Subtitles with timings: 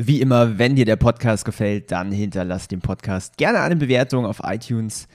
[0.00, 4.42] Wie immer, wenn dir der Podcast gefällt, dann hinterlass dem Podcast gerne eine Bewertung auf
[4.44, 5.08] iTunes,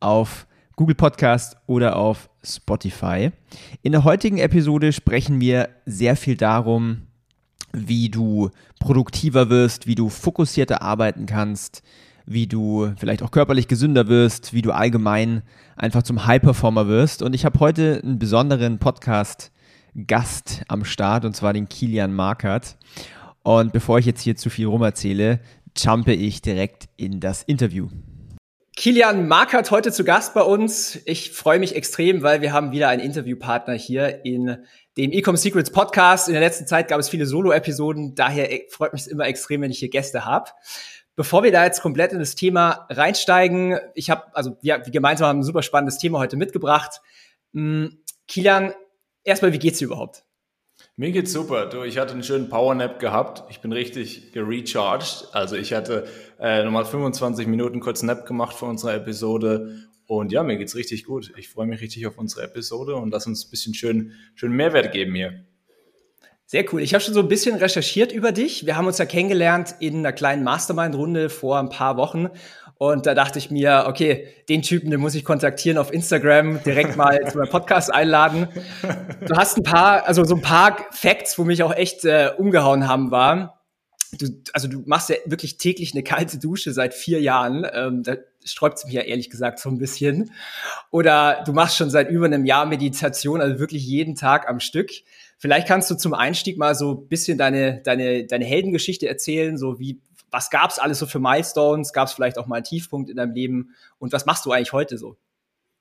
[0.00, 3.32] auf Google Podcast oder auf Spotify.
[3.82, 7.02] In der heutigen Episode sprechen wir sehr viel darum,
[7.74, 8.48] wie du
[8.78, 11.82] produktiver wirst, wie du fokussierter arbeiten kannst,
[12.24, 15.42] wie du vielleicht auch körperlich gesünder wirst, wie du allgemein
[15.76, 17.20] einfach zum High-Performer wirst.
[17.20, 22.78] Und ich habe heute einen besonderen Podcast-Gast am Start, und zwar den Kilian Markert.
[23.42, 25.40] Und bevor ich jetzt hier zu viel rumerzähle,
[25.76, 27.88] jumpe ich direkt in das Interview.
[28.76, 31.00] Kilian Markert heute zu Gast bei uns.
[31.04, 34.56] Ich freue mich extrem, weil wir haben wieder einen Interviewpartner hier in
[34.96, 36.28] dem Ecom Secrets Podcast.
[36.28, 39.80] In der letzten Zeit gab es viele Solo-Episoden, daher freut mich immer extrem, wenn ich
[39.80, 40.50] hier Gäste habe.
[41.14, 45.28] Bevor wir da jetzt komplett in das Thema reinsteigen, ich habe, also wir, wir gemeinsam
[45.28, 47.02] haben ein super spannendes Thema heute mitgebracht.
[47.52, 47.98] Hm,
[48.28, 48.72] Kilian,
[49.24, 50.24] erstmal, wie geht's dir überhaupt?
[51.00, 51.64] Mir geht's super.
[51.64, 53.44] Du, ich hatte einen schönen Powernap gehabt.
[53.48, 55.28] Ich bin richtig gerecharged.
[55.32, 56.06] Also ich hatte
[56.38, 61.04] äh, nochmal 25 Minuten kurz Nap gemacht für unsere Episode und ja, mir geht's richtig
[61.04, 61.32] gut.
[61.38, 64.92] Ich freue mich richtig auf unsere Episode und lass uns ein bisschen schön, schön Mehrwert
[64.92, 65.46] geben hier.
[66.44, 66.82] Sehr cool.
[66.82, 68.66] Ich habe schon so ein bisschen recherchiert über dich.
[68.66, 72.28] Wir haben uns ja kennengelernt in einer kleinen Mastermind-Runde vor ein paar Wochen.
[72.82, 76.96] Und da dachte ich mir, okay, den Typen, den muss ich kontaktieren auf Instagram, direkt
[76.96, 78.48] mal zu meinem Podcast einladen.
[79.28, 82.88] Du hast ein paar, also so ein paar Facts, wo mich auch echt äh, umgehauen
[82.88, 83.60] haben, war.
[84.12, 87.66] Du, also du machst ja wirklich täglich eine kalte Dusche seit vier Jahren.
[87.70, 88.16] Ähm, da
[88.46, 90.30] sträubt es mich ja ehrlich gesagt so ein bisschen.
[90.90, 94.90] Oder du machst schon seit über einem Jahr Meditation, also wirklich jeden Tag am Stück.
[95.36, 99.78] Vielleicht kannst du zum Einstieg mal so ein bisschen deine, deine, deine Heldengeschichte erzählen, so
[99.78, 101.92] wie, was gab's alles so für Milestones?
[101.92, 103.74] Gab's vielleicht auch mal einen Tiefpunkt in deinem Leben?
[103.98, 105.16] Und was machst du eigentlich heute so?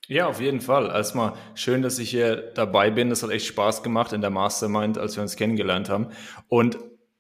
[0.08, 0.88] Ja, auf jeden Fall.
[0.88, 3.12] Erstmal schön, dass ich hier dabei bin.
[3.12, 6.08] Das hat echt Spaß gemacht in der Mastermind, als wir uns kennengelernt haben.
[6.48, 6.80] Und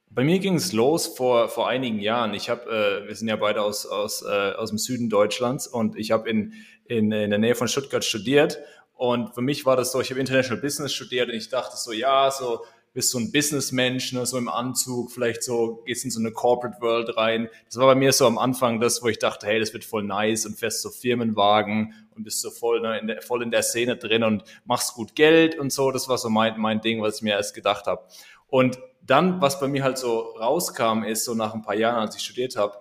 [0.09, 2.33] bei mir ging es los vor, vor einigen Jahren.
[2.33, 5.97] Ich habe, äh, wir sind ja beide aus, aus, äh, aus dem Süden Deutschlands und
[5.97, 6.53] ich habe in,
[6.85, 8.57] in, in der Nähe von Stuttgart studiert.
[8.93, 11.91] Und für mich war das so, ich habe International Business studiert und ich dachte so,
[11.91, 12.65] ja, so
[12.99, 16.81] bist so ein Businessmensch, ne, so im Anzug, vielleicht so gehst in so eine Corporate
[16.81, 17.47] World rein.
[17.65, 20.03] Das war bei mir so am Anfang das, wo ich dachte, hey, das wird voll
[20.03, 23.63] nice und fährst so Firmenwagen und bist so voll, ne, in der, voll in der
[23.63, 25.91] Szene drin und machst gut Geld und so.
[25.91, 28.03] Das war so mein, mein Ding, was ich mir erst gedacht habe.
[28.47, 32.17] Und dann, was bei mir halt so rauskam, ist so nach ein paar Jahren, als
[32.17, 32.79] ich studiert habe,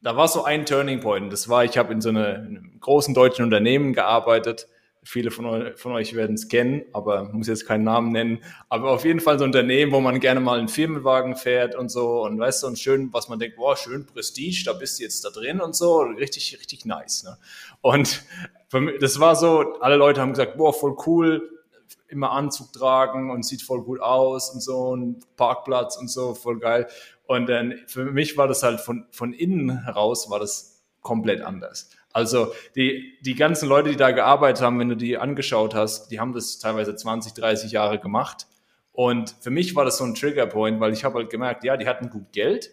[0.00, 1.30] da war so ein Turning Point.
[1.30, 4.66] Das war, ich habe in so eine, in einem großen deutschen Unternehmen gearbeitet.
[5.04, 8.38] Viele von euch, von euch werden es kennen, aber muss jetzt keinen Namen nennen.
[8.68, 11.88] Aber auf jeden Fall so ein Unternehmen, wo man gerne mal einen Firmenwagen fährt und
[11.88, 12.22] so.
[12.22, 15.24] Und weißt du, und schön, was man denkt, boah, schön Prestige, da bist du jetzt
[15.24, 16.02] da drin und so.
[16.02, 17.24] Richtig, richtig nice.
[17.24, 17.36] Ne?
[17.80, 18.22] Und
[19.00, 21.48] das war so, alle Leute haben gesagt, boah, voll cool
[22.12, 26.58] immer Anzug tragen und sieht voll gut aus und so ein Parkplatz und so, voll
[26.58, 26.86] geil.
[27.26, 31.90] Und dann für mich war das halt von, von innen heraus war das komplett anders.
[32.12, 36.20] Also die, die ganzen Leute, die da gearbeitet haben, wenn du die angeschaut hast, die
[36.20, 38.46] haben das teilweise 20, 30 Jahre gemacht.
[38.92, 41.88] Und für mich war das so ein Triggerpoint, weil ich habe halt gemerkt, ja, die
[41.88, 42.70] hatten gut Geld,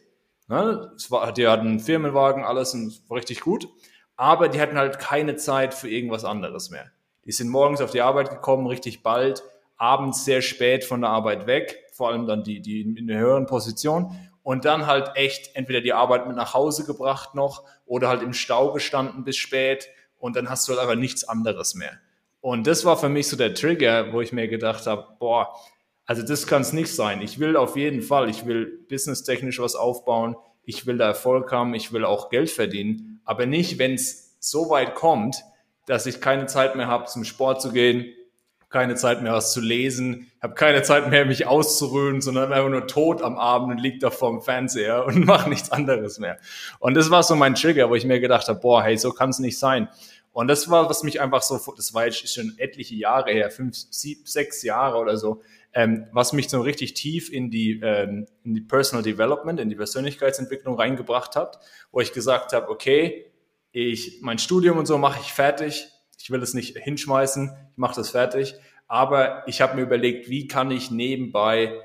[0.47, 0.91] ne?
[0.95, 3.69] es war, die hatten einen Firmenwagen, alles und war richtig gut,
[4.17, 6.91] aber die hatten halt keine Zeit für irgendwas anderes mehr.
[7.25, 9.43] Die sind morgens auf die Arbeit gekommen, richtig bald,
[9.77, 13.45] abends sehr spät von der Arbeit weg, vor allem dann die, die in der höheren
[13.45, 14.13] Position
[14.43, 18.33] und dann halt echt entweder die Arbeit mit nach Hause gebracht noch oder halt im
[18.33, 21.99] Stau gestanden bis spät und dann hast du halt aber nichts anderes mehr.
[22.41, 25.53] Und das war für mich so der Trigger, wo ich mir gedacht habe, boah,
[26.05, 27.21] also das kann es nicht sein.
[27.21, 31.73] Ich will auf jeden Fall, ich will businesstechnisch was aufbauen, ich will da Erfolg haben,
[31.73, 35.43] ich will auch Geld verdienen, aber nicht, wenn es so weit kommt,
[35.85, 38.13] dass ich keine Zeit mehr habe, zum Sport zu gehen,
[38.69, 42.87] keine Zeit mehr, was zu lesen, habe keine Zeit mehr, mich auszuruhen, sondern einfach nur
[42.87, 46.37] tot am Abend und liegt da vorm Fernseher und mache nichts anderes mehr.
[46.79, 49.31] Und das war so mein Trigger, wo ich mir gedacht habe, boah, hey, so kann
[49.31, 49.89] es nicht sein.
[50.31, 53.75] Und das war, was mich einfach so, das war jetzt schon etliche Jahre her, fünf,
[53.75, 55.41] sieben, sechs Jahre oder so,
[55.73, 59.75] ähm, was mich so richtig tief in die, ähm, in die Personal Development, in die
[59.75, 61.59] Persönlichkeitsentwicklung reingebracht hat,
[61.91, 63.25] wo ich gesagt habe, okay,
[63.71, 65.89] ich, mein Studium und so mache ich fertig.
[66.21, 67.51] Ich will es nicht hinschmeißen.
[67.71, 68.55] Ich mache das fertig.
[68.87, 71.79] Aber ich habe mir überlegt, wie kann ich nebenbei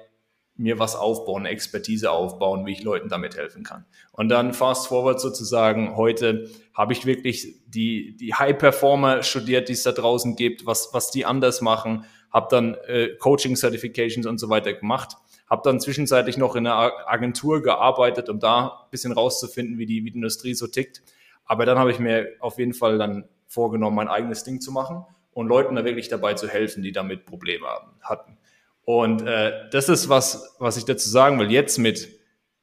[0.57, 3.85] mir was aufbauen, Expertise aufbauen, wie ich Leuten damit helfen kann.
[4.13, 9.83] Und dann fast forward sozusagen, heute habe ich wirklich die, die High-Performer studiert, die es
[9.83, 14.73] da draußen gibt, was, was die anders machen, habe dann äh, Coaching-Certifications und so weiter
[14.75, 15.17] gemacht,
[15.51, 20.05] habe dann zwischenzeitlich noch in einer Agentur gearbeitet, um da ein bisschen rauszufinden, wie die,
[20.05, 21.03] wie die Industrie so tickt.
[21.45, 25.05] Aber dann habe ich mir auf jeden Fall dann vorgenommen, mein eigenes Ding zu machen
[25.33, 27.67] und Leuten da wirklich dabei zu helfen, die damit Probleme
[28.01, 28.39] hatten.
[28.85, 31.51] Und äh, das ist was, was ich dazu sagen will.
[31.51, 32.09] Jetzt mit,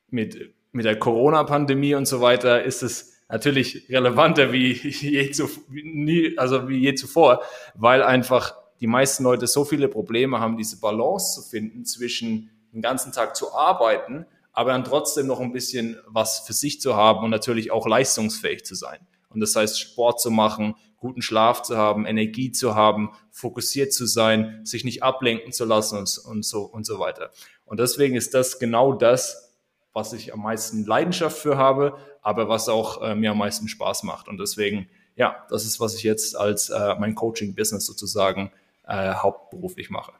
[0.09, 6.37] mit, mit der Corona-Pandemie und so weiter ist es natürlich relevanter wie je, zu, nie,
[6.37, 7.41] also wie je zuvor,
[7.75, 12.81] weil einfach die meisten Leute so viele Probleme haben, diese Balance zu finden zwischen den
[12.81, 17.23] ganzen Tag zu arbeiten, aber dann trotzdem noch ein bisschen was für sich zu haben
[17.23, 18.99] und natürlich auch leistungsfähig zu sein.
[19.33, 24.05] Und das heißt, Sport zu machen, guten Schlaf zu haben, Energie zu haben, fokussiert zu
[24.05, 27.31] sein, sich nicht ablenken zu lassen und, und so und so weiter.
[27.65, 29.57] Und deswegen ist das genau das,
[29.93, 34.03] was ich am meisten Leidenschaft für habe, aber was auch äh, mir am meisten Spaß
[34.03, 34.27] macht.
[34.27, 38.51] Und deswegen, ja, das ist, was ich jetzt als äh, mein Coaching-Business sozusagen
[38.87, 40.13] äh, hauptberuflich mache.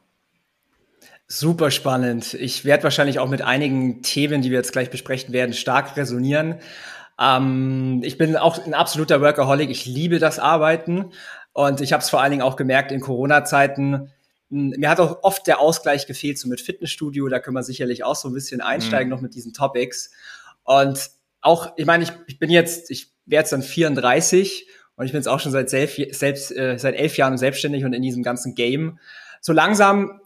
[1.28, 2.34] Super spannend.
[2.34, 6.56] Ich werde wahrscheinlich auch mit einigen Themen, die wir jetzt gleich besprechen werden, stark resonieren.
[7.22, 9.70] Ähm, ich bin auch ein absoluter Workaholic.
[9.70, 11.12] Ich liebe das Arbeiten.
[11.52, 14.10] Und ich habe es vor allen Dingen auch gemerkt in Corona-Zeiten.
[14.50, 17.28] Hm, mir hat auch oft der Ausgleich gefehlt, so mit Fitnessstudio.
[17.28, 19.14] Da können wir sicherlich auch so ein bisschen einsteigen, mhm.
[19.14, 20.10] noch mit diesen Topics.
[20.64, 21.10] Und
[21.40, 24.66] auch, ich meine, ich, ich bin jetzt, ich werde jetzt dann 34
[24.96, 27.92] und ich bin jetzt auch schon seit, selbst, selbst, äh, seit elf Jahren selbstständig und
[27.92, 28.98] in diesem ganzen Game.
[29.40, 30.20] So langsam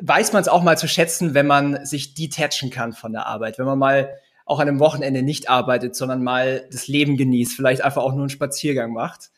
[0.00, 3.58] weiß man es auch mal zu schätzen, wenn man sich detachen kann von der Arbeit,
[3.58, 4.10] wenn man mal
[4.44, 8.22] auch an einem Wochenende nicht arbeitet, sondern mal das Leben genießt, vielleicht einfach auch nur
[8.22, 9.30] einen Spaziergang macht.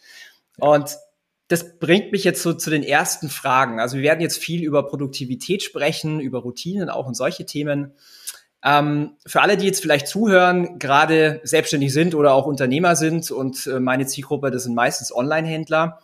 [0.59, 0.97] Und
[1.49, 3.79] das bringt mich jetzt so zu den ersten Fragen.
[3.79, 7.93] Also wir werden jetzt viel über Produktivität sprechen, über Routinen auch und solche Themen.
[8.65, 13.67] Ähm, für alle, die jetzt vielleicht zuhören, gerade selbstständig sind oder auch Unternehmer sind und
[13.69, 16.01] äh, meine Zielgruppe, das sind meistens Online-Händler.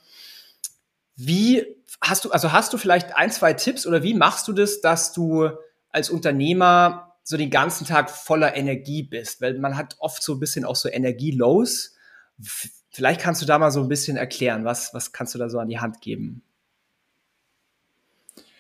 [1.17, 1.67] Wie
[2.01, 5.13] hast du, also hast du vielleicht ein, zwei Tipps oder wie machst du das, dass
[5.13, 5.51] du
[5.91, 10.41] als Unternehmer so den ganzen Tag voller Energie bist, weil man hat oft so ein
[10.41, 11.95] bisschen auch so Energielows.
[12.91, 15.59] Vielleicht kannst du da mal so ein bisschen erklären, was, was kannst du da so
[15.59, 16.43] an die Hand geben?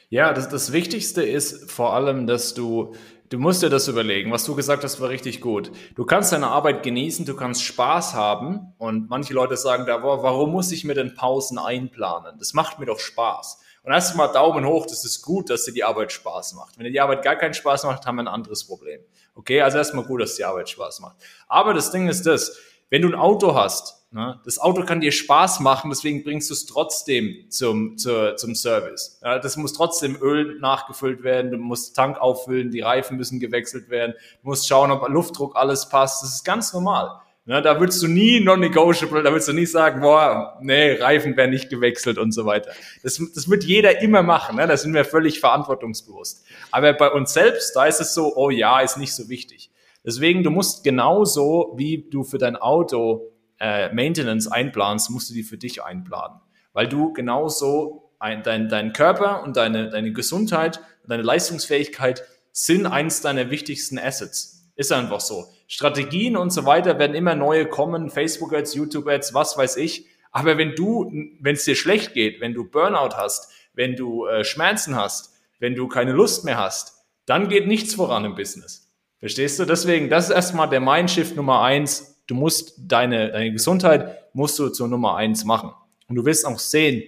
[0.09, 2.94] Ja, das, das Wichtigste ist vor allem, dass du,
[3.31, 4.31] du musst dir das überlegen.
[4.31, 5.73] Was du gesagt hast, war richtig gut.
[5.94, 10.53] Du kannst deine Arbeit genießen, du kannst Spaß haben und manche Leute sagen da, warum
[10.53, 12.38] muss ich mir denn Pausen einplanen?
[12.38, 13.61] Das macht mir doch Spaß.
[13.84, 16.79] Und erstmal Daumen hoch, das ist gut, dass dir die Arbeit Spaß macht.
[16.79, 19.00] Wenn dir die Arbeit gar keinen Spaß macht, haben wir ein anderes Problem.
[19.34, 21.17] Okay, also erstmal gut, dass die Arbeit Spaß macht.
[21.49, 22.56] Aber das Ding ist das,
[22.90, 26.55] wenn du ein Auto hast, ne, das Auto kann dir Spaß machen, deswegen bringst du
[26.55, 29.19] es trotzdem zum, zur, zum Service.
[29.23, 33.88] Ja, das muss trotzdem Öl nachgefüllt werden, du musst Tank auffüllen, die Reifen müssen gewechselt
[33.88, 34.12] werden,
[34.43, 36.23] du musst schauen, ob Luftdruck alles passt.
[36.23, 37.22] Das ist ganz normal.
[37.44, 41.50] Ne, da würdest du nie non-negotiable, da würdest du nie sagen, boah, nee, Reifen werden
[41.50, 42.71] nicht gewechselt und so weiter.
[43.03, 44.69] Das, das wird jeder immer machen, ne?
[44.69, 46.44] da sind wir völlig verantwortungsbewusst.
[46.71, 49.73] Aber bei uns selbst, da ist es so, oh ja, ist nicht so wichtig.
[50.06, 55.43] Deswegen, du musst genauso, wie du für dein Auto äh, Maintenance einplanst, musst du die
[55.43, 56.41] für dich einplanen.
[56.73, 62.23] Weil du genauso ein, dein, dein Körper und deine, deine Gesundheit und deine Leistungsfähigkeit
[62.53, 64.71] sind eins deiner wichtigsten Assets.
[64.77, 65.46] Ist einfach so.
[65.72, 70.06] Strategien und so weiter werden immer neue kommen, Facebook-Ads, YouTube-Ads, was weiß ich.
[70.31, 71.10] Aber wenn du,
[71.41, 75.74] wenn es dir schlecht geht, wenn du Burnout hast, wenn du äh, Schmerzen hast, wenn
[75.74, 78.93] du keine Lust mehr hast, dann geht nichts voran im Business.
[79.17, 79.64] Verstehst du?
[79.64, 82.22] Deswegen, das ist erstmal der Mindshift Nummer eins.
[82.26, 85.72] Du musst deine, deine Gesundheit musst du zur Nummer eins machen.
[86.06, 87.02] Und du wirst auch sehen,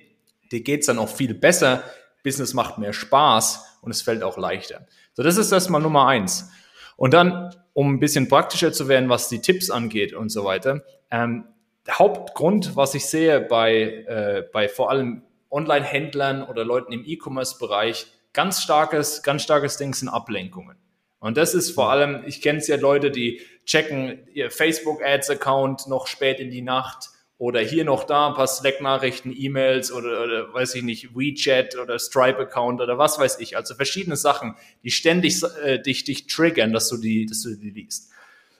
[0.50, 1.84] dir geht's dann auch viel besser.
[2.22, 4.86] Business macht mehr Spaß und es fällt auch leichter.
[5.12, 6.50] So, das ist erstmal Nummer eins.
[6.96, 10.82] Und dann, um ein bisschen praktischer zu werden, was die Tipps angeht und so weiter,
[11.10, 11.44] ähm,
[11.86, 18.06] der Hauptgrund, was ich sehe bei, äh, bei vor allem Online-Händlern oder Leuten im E-Commerce-Bereich,
[18.32, 20.76] ganz starkes, ganz starkes Ding sind Ablenkungen.
[21.20, 26.06] Und das ist vor allem, ich kenne es ja Leute, die checken ihr Facebook-Ads-Account noch
[26.06, 27.10] spät in die Nacht
[27.44, 31.98] oder hier noch da ein paar Slack-Nachrichten, E-Mails oder, oder weiß ich nicht, WeChat oder
[31.98, 33.58] Stripe-Account oder was weiß ich.
[33.58, 37.68] Also verschiedene Sachen, die ständig äh, dich, dich triggern, dass du die, dass du die
[37.68, 38.10] liest.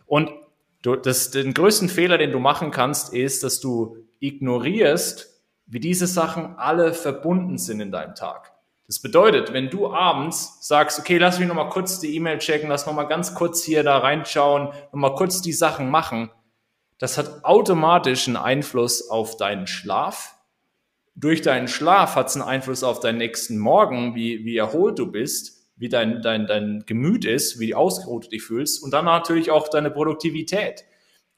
[0.04, 0.30] Und
[0.82, 5.30] du, das, den größten Fehler, den du machen kannst, ist, dass du ignorierst,
[5.64, 8.52] wie diese Sachen alle verbunden sind in deinem Tag.
[8.86, 12.84] Das bedeutet, wenn du abends sagst, okay, lass mich nochmal kurz die E-Mail checken, lass
[12.84, 16.30] nochmal ganz kurz hier da reinschauen, nochmal kurz die Sachen machen,
[16.98, 20.36] das hat automatisch einen Einfluss auf deinen Schlaf.
[21.14, 25.10] Durch deinen Schlaf hat es einen Einfluss auf deinen nächsten Morgen, wie, wie erholt du
[25.10, 25.64] bist.
[25.76, 29.68] wie dein, dein, dein Gemüt ist, wie ausgeruht du dich fühlst und dann natürlich auch
[29.68, 30.84] deine Produktivität.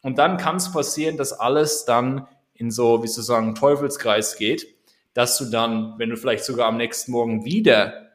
[0.03, 4.67] Und dann kann es passieren, dass alles dann in so, wie sozusagen, Teufelskreis geht,
[5.15, 8.11] dass du dann, wenn du vielleicht sogar am nächsten Morgen wieder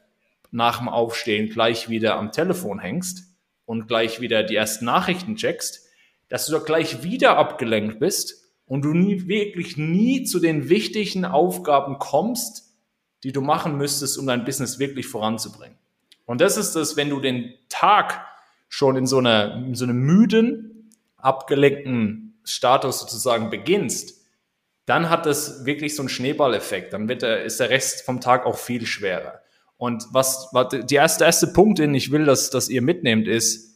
[0.51, 3.23] nach dem Aufstehen gleich wieder am Telefon hängst
[3.65, 5.87] und gleich wieder die ersten Nachrichten checkst,
[6.31, 11.25] dass du da gleich wieder abgelenkt bist und du nie, wirklich nie zu den wichtigen
[11.25, 12.73] Aufgaben kommst,
[13.25, 15.77] die du machen müsstest, um dein Business wirklich voranzubringen.
[16.25, 18.25] Und das ist das, wenn du den Tag
[18.69, 24.21] schon in so einer, in so einem müden, abgelenkten Status sozusagen beginnst,
[24.85, 26.93] dann hat das wirklich so einen Schneeballeffekt.
[26.93, 29.41] Dann wird der, ist der Rest vom Tag auch viel schwerer.
[29.75, 33.70] Und was, was die erste, erste Punkt, den ich will, dass, dass ihr mitnehmt, ist,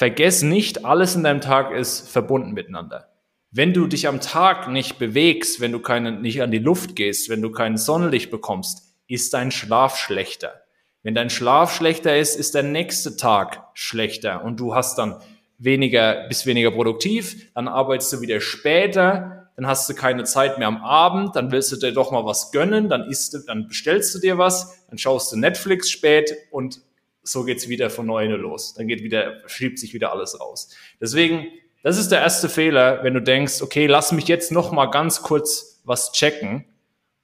[0.00, 3.10] vergess nicht, alles in deinem Tag ist verbunden miteinander.
[3.50, 7.28] Wenn du dich am Tag nicht bewegst, wenn du keine, nicht an die Luft gehst,
[7.28, 10.62] wenn du kein Sonnenlicht bekommst, ist dein Schlaf schlechter.
[11.02, 15.20] Wenn dein Schlaf schlechter ist, ist der nächste Tag schlechter und du hast dann
[15.58, 20.68] weniger, bist weniger produktiv, dann arbeitest du wieder später, dann hast du keine Zeit mehr
[20.68, 24.14] am Abend, dann willst du dir doch mal was gönnen, dann isst du, dann bestellst
[24.14, 26.80] du dir was, dann schaust du Netflix spät und
[27.22, 28.74] so geht's wieder von neuem los.
[28.74, 30.70] Dann geht wieder, schiebt sich wieder alles raus.
[31.00, 31.46] Deswegen,
[31.82, 35.22] das ist der erste Fehler, wenn du denkst, okay, lass mich jetzt noch mal ganz
[35.22, 36.64] kurz was checken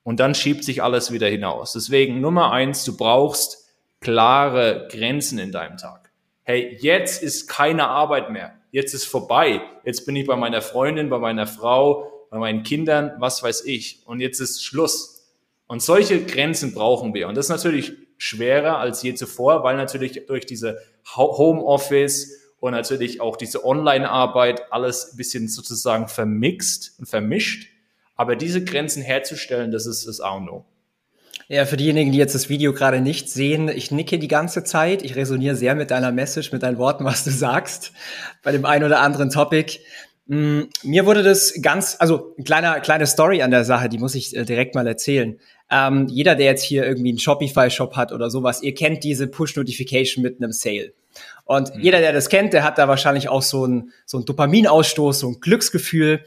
[0.02, 1.72] und dann schiebt sich alles wieder hinaus.
[1.72, 3.68] Deswegen Nummer eins, du brauchst
[4.00, 6.10] klare Grenzen in deinem Tag.
[6.44, 8.54] Hey, jetzt ist keine Arbeit mehr.
[8.70, 9.62] Jetzt ist vorbei.
[9.84, 14.02] Jetzt bin ich bei meiner Freundin, bei meiner Frau, bei meinen Kindern, was weiß ich.
[14.06, 15.34] Und jetzt ist Schluss.
[15.66, 17.26] Und solche Grenzen brauchen wir.
[17.26, 20.78] Und das ist natürlich schwerer als je zuvor, weil natürlich durch diese
[21.16, 27.68] Homeoffice und natürlich auch diese Online-Arbeit alles ein bisschen sozusagen vermixt und vermischt.
[28.16, 30.64] Aber diese Grenzen herzustellen, das ist das A und O.
[31.48, 35.02] Ja, für diejenigen, die jetzt das Video gerade nicht sehen, ich nicke die ganze Zeit.
[35.02, 37.92] Ich resoniere sehr mit deiner Message, mit deinen Worten, was du sagst,
[38.42, 39.78] bei dem einen oder anderen Topic.
[40.26, 44.16] Mm, mir wurde das ganz, also ein kleiner, kleine Story an der Sache, die muss
[44.16, 45.38] ich äh, direkt mal erzählen.
[45.70, 50.22] Ähm, jeder, der jetzt hier irgendwie einen Shopify-Shop hat oder sowas, ihr kennt diese Push-Notification
[50.22, 50.92] mit einem Sale.
[51.44, 51.80] Und mhm.
[51.80, 55.28] jeder, der das kennt, der hat da wahrscheinlich auch so ein, so ein Dopaminausstoß, so
[55.28, 56.24] ein Glücksgefühl.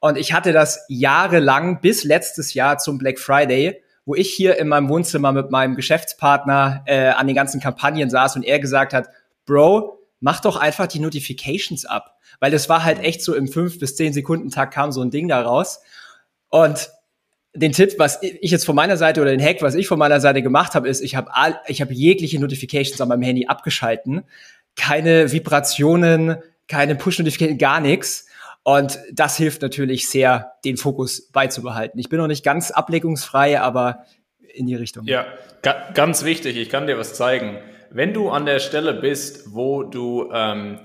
[0.00, 4.68] Und ich hatte das jahrelang bis letztes Jahr zum Black Friday, wo ich hier in
[4.68, 9.08] meinem Wohnzimmer mit meinem Geschäftspartner äh, an den ganzen Kampagnen saß und er gesagt hat,
[9.44, 12.16] Bro, mach doch einfach die Notifications ab.
[12.40, 15.10] Weil das war halt echt so im 5 bis 10 Sekunden Tag kam so ein
[15.10, 15.80] Ding da raus.
[16.48, 16.90] Und
[17.54, 20.20] den Tipp, was ich jetzt von meiner Seite oder den Hack, was ich von meiner
[20.20, 21.30] Seite gemacht habe, ist, ich habe
[21.66, 24.22] ich habe jegliche Notifications an meinem Handy abgeschalten,
[24.76, 26.36] keine Vibrationen,
[26.68, 28.26] keine Push-Notification, gar nichts.
[28.62, 31.98] Und das hilft natürlich sehr, den Fokus beizubehalten.
[31.98, 34.04] Ich bin noch nicht ganz ablenkungsfrei, aber
[34.52, 35.06] in die Richtung.
[35.06, 35.26] Ja,
[35.62, 36.56] ga ganz wichtig.
[36.56, 37.58] Ich kann dir was zeigen.
[37.90, 40.80] Wenn du an der Stelle bist, wo du ähm,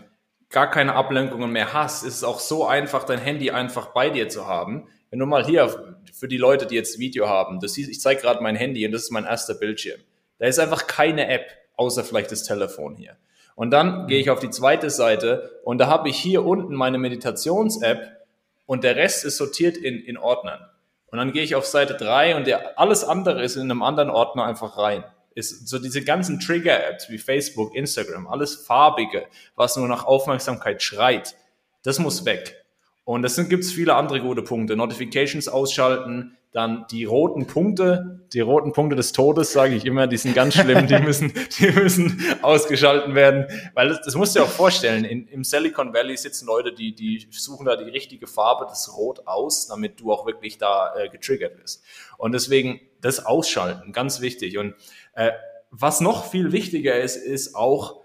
[0.49, 4.29] gar keine Ablenkungen mehr hast, ist es auch so einfach, dein Handy einfach bei dir
[4.29, 4.87] zu haben.
[5.09, 8.21] Wenn du mal hier für die Leute, die jetzt Video haben, das siehst, ich zeige
[8.21, 9.99] gerade mein Handy und das ist mein erster Bildschirm.
[10.39, 13.17] Da ist einfach keine App, außer vielleicht das Telefon hier.
[13.55, 16.97] Und dann gehe ich auf die zweite Seite und da habe ich hier unten meine
[16.97, 18.25] Meditations-App
[18.65, 20.59] und der Rest ist sortiert in, in Ordnern.
[21.07, 24.09] Und dann gehe ich auf Seite drei und der, alles andere ist in einem anderen
[24.09, 25.03] Ordner einfach rein
[25.35, 31.35] ist so diese ganzen Trigger-Apps wie Facebook, Instagram, alles farbige, was nur nach Aufmerksamkeit schreit,
[31.83, 32.62] das muss weg.
[33.05, 34.75] Und es gibt viele andere gute Punkte.
[34.75, 40.17] Notifications ausschalten, dann die roten Punkte, die roten Punkte des Todes, sage ich immer, die
[40.17, 43.47] sind ganz schlimm, die müssen, die müssen ausgeschalten werden.
[43.73, 46.93] Weil das, das musst du dir auch vorstellen, in, im Silicon Valley sitzen Leute, die,
[46.93, 51.09] die suchen da die richtige Farbe, das Rot aus, damit du auch wirklich da äh,
[51.09, 51.83] getriggert wirst.
[52.17, 54.57] Und deswegen das ausschalten, ganz wichtig.
[54.59, 54.75] Und
[55.15, 55.31] äh,
[55.71, 58.01] was noch viel wichtiger ist, ist auch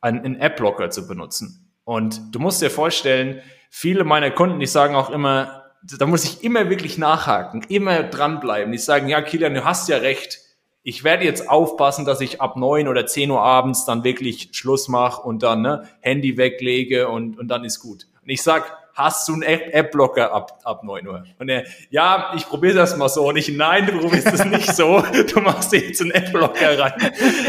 [0.00, 1.70] einen, einen App-Blocker zu benutzen.
[1.84, 5.64] Und du musst dir vorstellen, viele meiner Kunden, die sagen auch immer,
[5.98, 8.72] da muss ich immer wirklich nachhaken, immer dranbleiben.
[8.72, 10.40] Die sagen, ja, Kilian, du hast ja recht.
[10.82, 14.88] Ich werde jetzt aufpassen, dass ich ab neun oder zehn Uhr abends dann wirklich Schluss
[14.88, 18.06] mache und dann ne, Handy weglege und, und dann ist gut.
[18.22, 21.24] Und ich sag, hast du einen App-Blocker ab, ab 9 Uhr?
[21.38, 23.28] Und er, ja, ich probiere das mal so.
[23.28, 25.02] Und ich, nein, du probierst das nicht so.
[25.34, 26.92] Du machst jetzt einen App-Blocker rein.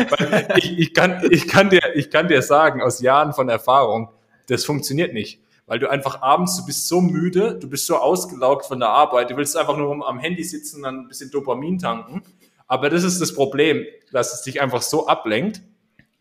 [0.09, 4.09] Weil ich, ich, kann, ich, kann dir, ich kann dir sagen, aus Jahren von Erfahrung,
[4.47, 5.39] das funktioniert nicht.
[5.67, 9.29] Weil du einfach abends, du bist so müde, du bist so ausgelaugt von der Arbeit,
[9.29, 12.23] du willst einfach nur am Handy sitzen und dann ein bisschen Dopamin tanken.
[12.67, 15.61] Aber das ist das Problem, dass es dich einfach so ablenkt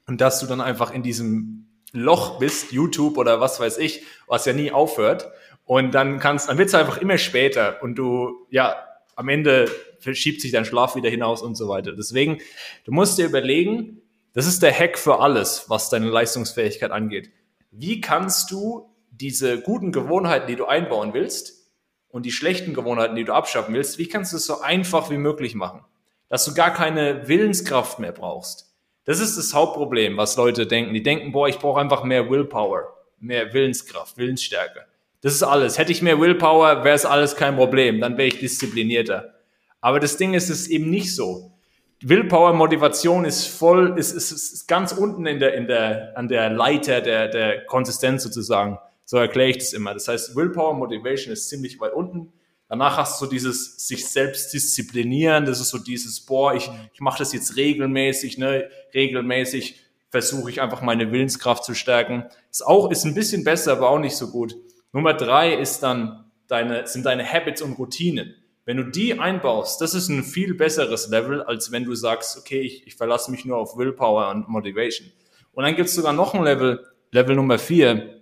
[0.07, 4.45] und dass du dann einfach in diesem Loch bist, YouTube oder was weiß ich, was
[4.45, 5.31] ja nie aufhört.
[5.65, 8.77] Und dann kannst, dann wird es einfach immer später und du, ja,
[9.15, 11.93] am Ende verschiebt sich dein Schlaf wieder hinaus und so weiter.
[11.93, 12.39] Deswegen,
[12.85, 14.03] du musst dir überlegen,
[14.37, 17.31] Das ist der Hack für alles, was deine Leistungsfähigkeit angeht.
[17.71, 21.71] Wie kannst du diese guten Gewohnheiten, die du einbauen willst
[22.09, 25.19] und die schlechten Gewohnheiten, die du abschaffen willst, wie kannst du es so einfach wie
[25.19, 25.85] möglich machen?
[26.29, 28.75] Dass du gar keine Willenskraft mehr brauchst.
[29.05, 30.93] Das ist das Hauptproblem, was Leute denken.
[30.93, 34.87] Die denken, boah, ich brauche einfach mehr Willpower, mehr Willenskraft, Willensstärke.
[35.21, 35.79] Das ist alles.
[35.79, 38.01] Hätte ich mehr Willpower, wäre es alles kein Problem.
[38.01, 39.35] Dann wäre ich disziplinierter.
[39.81, 41.53] Aber das Ding ist, es ist eben nicht so.
[42.01, 46.51] Willpower, Motivation ist voll, ist, ist, ist ganz unten in der, in der, an der
[46.51, 48.79] Leiter der, der Konsistenz sozusagen.
[49.07, 49.95] So erkläre ich das immer.
[49.95, 52.33] Das heißt, Willpower, Motivation ist ziemlich weit unten.
[52.69, 55.47] Danach hast du dieses sich selbst disziplinieren.
[55.47, 58.69] Das ist so dieses, boah, ich, ich mache das jetzt regelmäßig, ne?
[58.93, 62.25] Regelmäßig versuche ich einfach meine Willenskraft zu stärken.
[62.51, 64.57] Ist auch, ist ein bisschen besser, aber auch nicht so gut.
[64.93, 68.35] Nummer drei ist dann deine, sind deine Habits und Routinen.
[68.65, 72.61] Wenn du die einbaust, das ist ein viel besseres Level, als wenn du sagst, okay,
[72.61, 75.13] ich, ich verlasse mich nur auf Willpower und Motivation.
[75.53, 78.16] Und dann gibt es sogar noch ein Level, Level Nummer vier,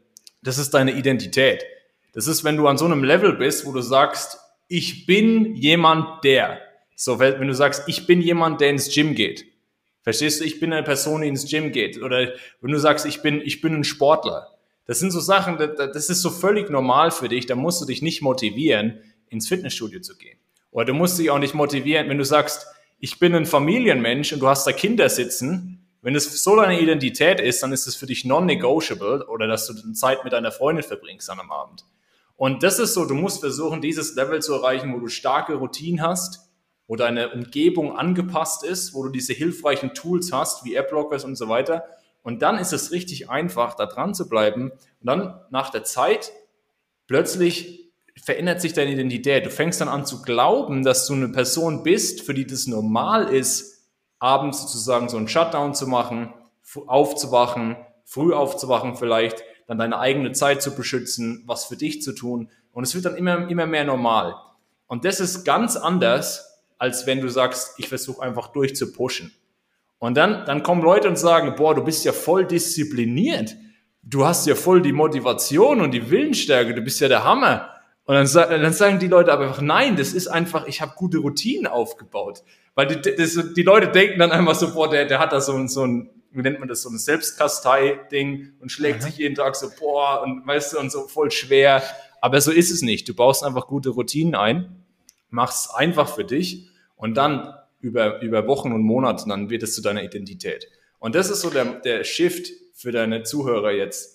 [0.44, 1.64] das ist deine Identität.
[2.12, 6.22] Das ist, wenn du an so einem Level bist, wo du sagst, ich bin jemand,
[6.24, 6.60] der.
[6.96, 9.44] So, wenn du sagst, ich bin jemand, der ins Gym geht.
[10.02, 12.00] Verstehst du, ich bin eine Person, die ins Gym geht.
[12.00, 14.48] Oder wenn du sagst, ich bin, ich bin ein Sportler.
[14.86, 17.46] Das sind so Sachen, das ist so völlig normal für dich.
[17.46, 20.38] Da musst du dich nicht motivieren ins Fitnessstudio zu gehen.
[20.70, 22.66] Oder du musst dich auch nicht motivieren, wenn du sagst,
[23.00, 25.83] ich bin ein Familienmensch und du hast da Kinder sitzen.
[26.04, 29.92] Wenn es so deine Identität ist, dann ist es für dich non-negotiable oder dass du
[29.94, 31.86] Zeit mit deiner Freundin verbringst an einem Abend.
[32.36, 36.02] Und das ist so, du musst versuchen, dieses Level zu erreichen, wo du starke Routinen
[36.02, 36.50] hast,
[36.86, 41.48] wo deine Umgebung angepasst ist, wo du diese hilfreichen Tools hast, wie App-Blockers und so
[41.48, 41.84] weiter.
[42.22, 44.72] Und dann ist es richtig einfach, da dran zu bleiben.
[44.72, 46.32] Und dann nach der Zeit
[47.06, 47.90] plötzlich
[48.22, 49.46] verändert sich deine Identität.
[49.46, 53.32] Du fängst dann an zu glauben, dass du eine Person bist, für die das normal
[53.32, 53.73] ist,
[54.24, 56.32] abends sozusagen so einen Shutdown zu machen,
[56.86, 62.48] aufzuwachen, früh aufzuwachen vielleicht, dann deine eigene Zeit zu beschützen, was für dich zu tun.
[62.72, 64.34] Und es wird dann immer, immer mehr normal.
[64.86, 69.32] Und das ist ganz anders, als wenn du sagst, ich versuche einfach durchzupushen.
[69.98, 73.56] Und dann, dann kommen Leute und sagen, boah, du bist ja voll diszipliniert.
[74.02, 76.74] Du hast ja voll die Motivation und die Willensstärke.
[76.74, 77.73] Du bist ja der Hammer.
[78.06, 81.18] Und dann, dann sagen die Leute aber einfach, nein, das ist einfach, ich habe gute
[81.18, 82.42] Routinen aufgebaut.
[82.74, 85.54] Weil die, das, die Leute denken dann einfach so, boah, der, der hat da so,
[85.54, 89.04] ein so ein, wie nennt man das, so ein Selbstkastei-Ding und schlägt mhm.
[89.04, 91.82] sich jeden Tag so, boah, und weißt du, und so voll schwer.
[92.20, 93.08] Aber so ist es nicht.
[93.08, 94.84] Du baust einfach gute Routinen ein,
[95.30, 99.74] machst es einfach für dich und dann über, über Wochen und Monate, dann wird es
[99.74, 100.68] zu deiner Identität.
[100.98, 104.13] Und das ist so der, der Shift für deine Zuhörer jetzt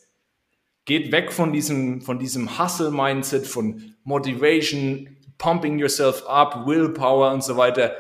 [0.90, 7.58] Geht weg von diesem, von diesem Hustle-Mindset, von Motivation, pumping yourself up, Willpower und so
[7.58, 7.94] weiter.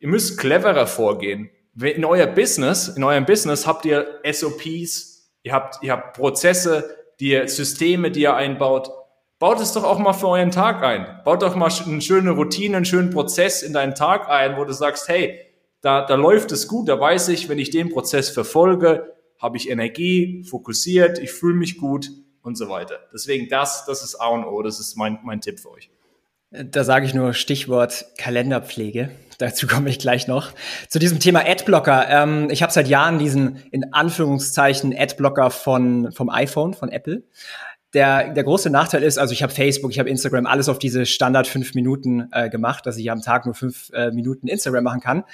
[0.00, 1.50] Ihr müsst cleverer vorgehen.
[1.80, 7.30] In euer Business, in eurem Business habt ihr SOPs, ihr habt, ihr habt Prozesse, die
[7.30, 8.90] ihr, Systeme, die ihr einbaut.
[9.38, 11.20] Baut es doch auch mal für euren Tag ein.
[11.24, 14.72] Baut doch mal eine schöne Routine, einen schönen Prozess in deinen Tag ein, wo du
[14.72, 15.38] sagst, hey,
[15.80, 19.70] da, da läuft es gut, da weiß ich, wenn ich den Prozess verfolge, habe ich
[19.70, 22.10] Energie, fokussiert, ich fühle mich gut
[22.42, 23.00] und so weiter.
[23.12, 25.90] Deswegen das, das ist A und O, das ist mein, mein Tipp für euch.
[26.50, 29.10] Da sage ich nur Stichwort Kalenderpflege.
[29.38, 30.52] Dazu komme ich gleich noch.
[30.88, 32.08] Zu diesem Thema Adblocker.
[32.08, 37.22] Ähm, ich habe seit Jahren diesen in Anführungszeichen Adblocker von vom iPhone von Apple.
[37.94, 41.04] Der, der große Nachteil ist, also ich habe Facebook, ich habe Instagram, alles auf diese
[41.04, 45.00] Standard fünf Minuten äh, gemacht, dass ich am Tag nur fünf äh, Minuten Instagram machen
[45.00, 45.24] kann.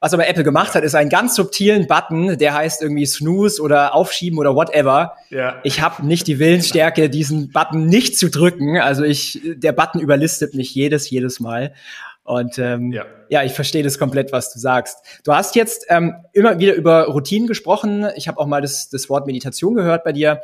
[0.00, 3.94] Was aber Apple gemacht hat, ist einen ganz subtilen Button, der heißt irgendwie Snooze oder
[3.94, 5.14] Aufschieben oder whatever.
[5.30, 5.60] Ja.
[5.62, 8.78] Ich habe nicht die Willensstärke, diesen Button nicht zu drücken.
[8.78, 11.72] Also ich, der Button überlistet mich jedes, jedes Mal.
[12.24, 13.04] Und ähm, ja.
[13.28, 14.98] ja, ich verstehe das komplett, was du sagst.
[15.24, 18.06] Du hast jetzt ähm, immer wieder über Routinen gesprochen.
[18.16, 20.40] Ich habe auch mal das, das Wort Meditation gehört bei dir.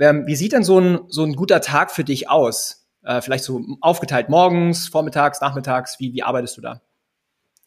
[0.00, 2.88] Ähm, wie sieht denn so ein, so ein guter Tag für dich aus?
[3.04, 6.00] Äh, vielleicht so aufgeteilt morgens, vormittags, nachmittags.
[6.00, 6.80] Wie, wie arbeitest du da?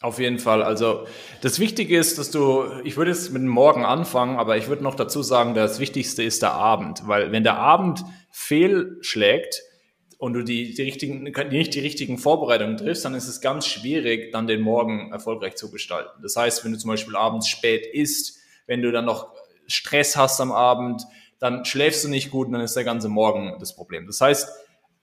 [0.01, 0.61] Auf jeden Fall.
[0.61, 1.07] Also
[1.41, 4.83] das Wichtige ist, dass du, ich würde jetzt mit dem Morgen anfangen, aber ich würde
[4.83, 9.63] noch dazu sagen, das Wichtigste ist der Abend, weil wenn der Abend fehlschlägt
[10.17, 14.33] und du die, die richtigen, nicht die richtigen Vorbereitungen triffst, dann ist es ganz schwierig,
[14.33, 16.21] dann den Morgen erfolgreich zu gestalten.
[16.21, 19.33] Das heißt, wenn du zum Beispiel abends spät isst, wenn du dann noch
[19.67, 21.03] Stress hast am Abend,
[21.39, 24.07] dann schläfst du nicht gut und dann ist der ganze Morgen das Problem.
[24.07, 24.49] Das heißt,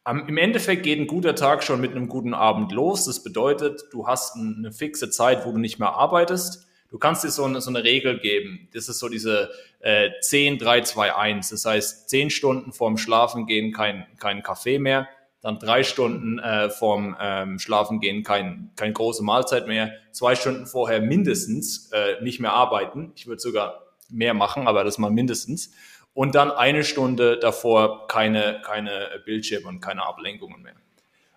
[0.07, 3.05] im Endeffekt geht ein guter Tag schon mit einem guten Abend los.
[3.05, 6.67] Das bedeutet, du hast eine fixe Zeit, wo du nicht mehr arbeitest.
[6.91, 8.69] Du kannst dir so eine, so eine Regel geben.
[8.75, 11.49] Das ist so diese äh, 10, 3, 2, 1.
[11.51, 15.09] Das heißt, 10 Stunden vorm Schlafengehen kein, kein Kaffee mehr,
[15.41, 21.01] dann drei Stunden äh, vorm ähm, Schlafengehen kein, keine große Mahlzeit mehr, zwei Stunden vorher
[21.01, 23.13] mindestens äh, nicht mehr arbeiten.
[23.17, 25.73] Ich würde sogar mehr machen, aber das mal mindestens.
[26.15, 30.75] Und dann eine Stunde davor keine, keine Bildschirme und keine Ablenkungen mehr.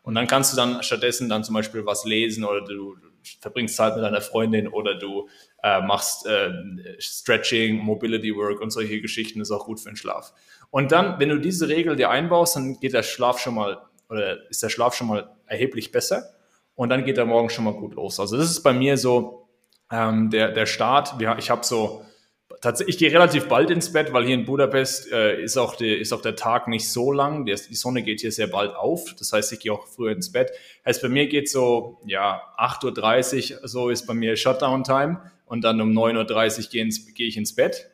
[0.04, 2.96] Und dann kannst du dann stattdessen dann zum Beispiel was lesen oder du
[3.42, 5.28] verbringst Zeit mit deiner Freundin oder du
[5.64, 6.52] äh, machst äh,
[7.00, 10.34] Stretching, Mobility Work und solche Geschichten, ist auch gut für den Schlaf.
[10.70, 14.50] Und dann, wenn du diese Regel dir einbaust, dann geht der Schlaf schon mal oder
[14.50, 16.24] ist der Schlaf schon mal erheblich besser
[16.76, 18.20] und dann geht der Morgen schon mal gut los.
[18.20, 19.48] Also das ist bei mir so
[19.92, 21.16] ähm, der, der Start.
[21.40, 22.06] Ich habe so
[22.65, 25.93] tatsächlich, ich gehe relativ bald ins Bett, weil hier in Budapest äh, ist, auch die,
[25.93, 27.45] ist auch der Tag nicht so lang.
[27.45, 29.15] Die, die Sonne geht hier sehr bald auf.
[29.17, 30.51] Das heißt, ich gehe auch früher ins Bett.
[30.86, 35.21] Heißt, bei mir geht so, ja, 8.30 Uhr, so ist bei mir Shutdown-Time.
[35.45, 37.89] Und dann um 9.30 Uhr gehe, gehe ich ins Bett.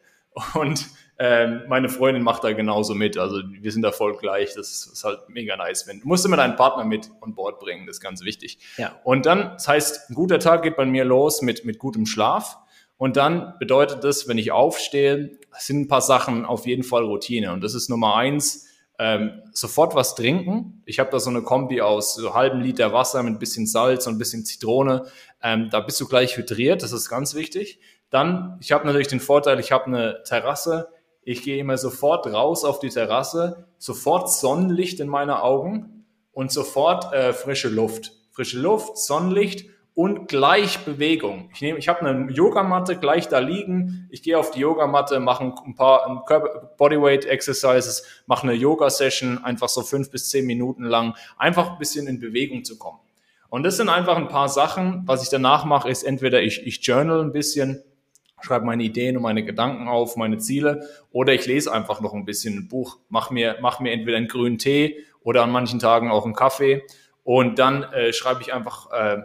[0.53, 0.87] Und
[1.19, 3.17] ähm, meine Freundin macht da genauso mit.
[3.17, 4.53] Also wir sind da voll gleich.
[4.55, 5.85] Das ist, ist halt mega nice.
[5.85, 7.85] Wenn, du musst immer deinen Partner mit on board bringen.
[7.85, 8.57] Das ist ganz wichtig.
[8.77, 8.99] Ja.
[9.03, 12.57] Und dann, das heißt, ein guter Tag geht bei mir los mit, mit gutem Schlaf.
[13.01, 17.51] Und dann bedeutet das, wenn ich aufstehe, sind ein paar Sachen auf jeden Fall Routine.
[17.51, 18.67] Und das ist Nummer eins,
[18.99, 20.83] ähm, sofort was trinken.
[20.85, 24.05] Ich habe da so eine Kombi aus so halben Liter Wasser mit ein bisschen Salz
[24.05, 25.07] und ein bisschen Zitrone.
[25.41, 27.79] Ähm, da bist du gleich hydriert, das ist ganz wichtig.
[28.11, 30.89] Dann, ich habe natürlich den Vorteil, ich habe eine Terrasse.
[31.23, 37.11] Ich gehe immer sofort raus auf die Terrasse, sofort Sonnenlicht in meine Augen und sofort
[37.13, 38.11] äh, frische Luft.
[38.29, 41.51] Frische Luft, Sonnenlicht und gleich Bewegung.
[41.53, 44.07] Ich nehme, ich habe eine Yogamatte gleich da liegen.
[44.09, 49.69] Ich gehe auf die Yogamatte, mache ein paar Bodyweight Exercises, mache eine Yoga Session, einfach
[49.69, 52.97] so fünf bis zehn Minuten lang, einfach ein bisschen in Bewegung zu kommen.
[53.49, 55.03] Und das sind einfach ein paar Sachen.
[55.05, 57.83] Was ich danach mache, ist entweder ich, ich journal ein bisschen,
[58.41, 62.25] schreibe meine Ideen und meine Gedanken auf, meine Ziele, oder ich lese einfach noch ein
[62.25, 66.09] bisschen ein Buch, mach mir, mach mir entweder einen grünen Tee oder an manchen Tagen
[66.09, 66.81] auch einen Kaffee.
[67.23, 69.21] Und dann äh, schreibe ich einfach äh,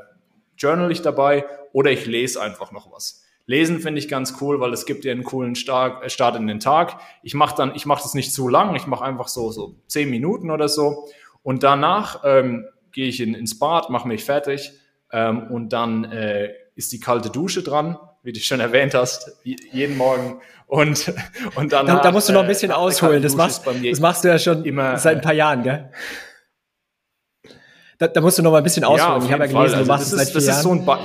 [0.57, 3.23] journal ich dabei oder ich lese einfach noch was.
[3.47, 6.47] Lesen finde ich ganz cool, weil es gibt dir einen coolen Start, äh, Start in
[6.49, 7.01] den Tag.
[7.23, 10.11] Ich mache dann, ich mache das nicht zu lang, ich mache einfach so so zehn
[10.11, 11.07] Minuten oder so
[11.43, 14.73] und danach ähm, gehe ich in, ins Bad, mache mich fertig
[15.13, 19.97] ähm, und dann äh, ist die kalte Dusche dran, wie du schon erwähnt hast, jeden
[19.97, 21.13] Morgen und
[21.55, 23.23] und dann da, da musst du noch ein bisschen äh, ausholen.
[23.23, 25.91] Das machst, das machst du ja schon immer seit ein paar Jahren, gell?
[27.99, 29.21] Da, da musst du noch mal ein bisschen ausholen.
[29.21, 29.83] Ja, ich habe ja gelesen, Fall.
[29.83, 31.01] du machst also das, ist, das ist so ein ba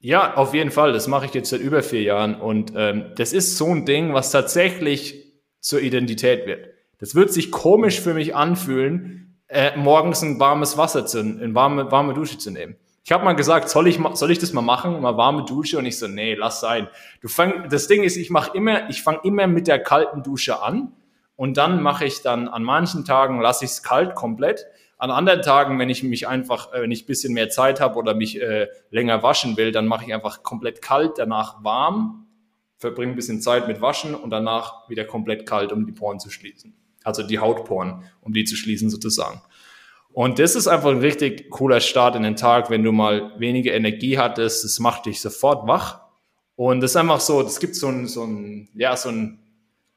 [0.00, 0.92] ja, auf jeden Fall.
[0.92, 2.40] Das mache ich jetzt seit über vier Jahren.
[2.40, 6.68] Und ähm, das ist so ein Ding, was tatsächlich zur Identität wird.
[6.98, 11.90] Das wird sich komisch für mich anfühlen, äh, morgens ein warmes Wasser zu, eine warme,
[11.90, 12.76] warme Dusche zu nehmen.
[13.04, 15.78] Ich habe mal gesagt, soll ich, soll ich das mal machen, mal warme Dusche?
[15.78, 16.88] Und ich so, nee, lass sein.
[17.20, 20.62] Du fang, das Ding ist, ich mache immer, ich fange immer mit der kalten Dusche
[20.62, 20.92] an
[21.38, 24.66] und dann mache ich dann an manchen Tagen lasse ich es kalt komplett.
[24.96, 28.12] An anderen Tagen, wenn ich mich einfach, äh, wenn ich bisschen mehr Zeit habe oder
[28.12, 32.26] mich äh, länger waschen will, dann mache ich einfach komplett kalt, danach warm,
[32.78, 36.28] verbringe ein bisschen Zeit mit Waschen und danach wieder komplett kalt, um die Poren zu
[36.28, 36.74] schließen.
[37.04, 39.40] Also die Hautporen, um die zu schließen sozusagen.
[40.10, 43.74] Und das ist einfach ein richtig cooler Start in den Tag, wenn du mal weniger
[43.74, 44.64] Energie hattest.
[44.64, 46.00] Das macht dich sofort wach.
[46.56, 49.38] Und das ist einfach so, das gibt so ein, so ein, ja, so ein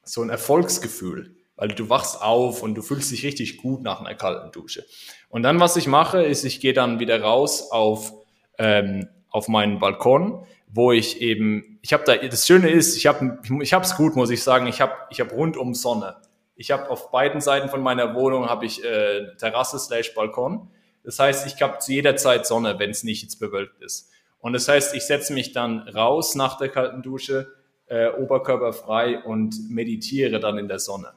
[0.04, 4.16] so ein Erfolgsgefühl, weil du wachst auf und du fühlst dich richtig gut nach einer
[4.16, 4.86] kalten Dusche.
[5.30, 8.14] Und dann, was ich mache, ist, ich gehe dann wieder raus auf,
[8.58, 13.40] ähm, auf meinen Balkon, wo ich eben, ich habe da, das Schöne ist, ich habe
[13.62, 16.18] ich hab's gut, muss ich sagen, ich habe ich hab rundum Sonne.
[16.56, 20.70] Ich habe auf beiden Seiten von meiner Wohnung habe ich äh, Terrasse slash Balkon.
[21.04, 24.12] Das heißt, ich habe zu jeder Zeit Sonne, wenn es nicht jetzt bewölkt ist.
[24.40, 27.54] Und das heißt, ich setze mich dann raus nach der kalten Dusche,
[27.91, 31.12] äh, oberkörperfrei und meditiere dann in der Sonne.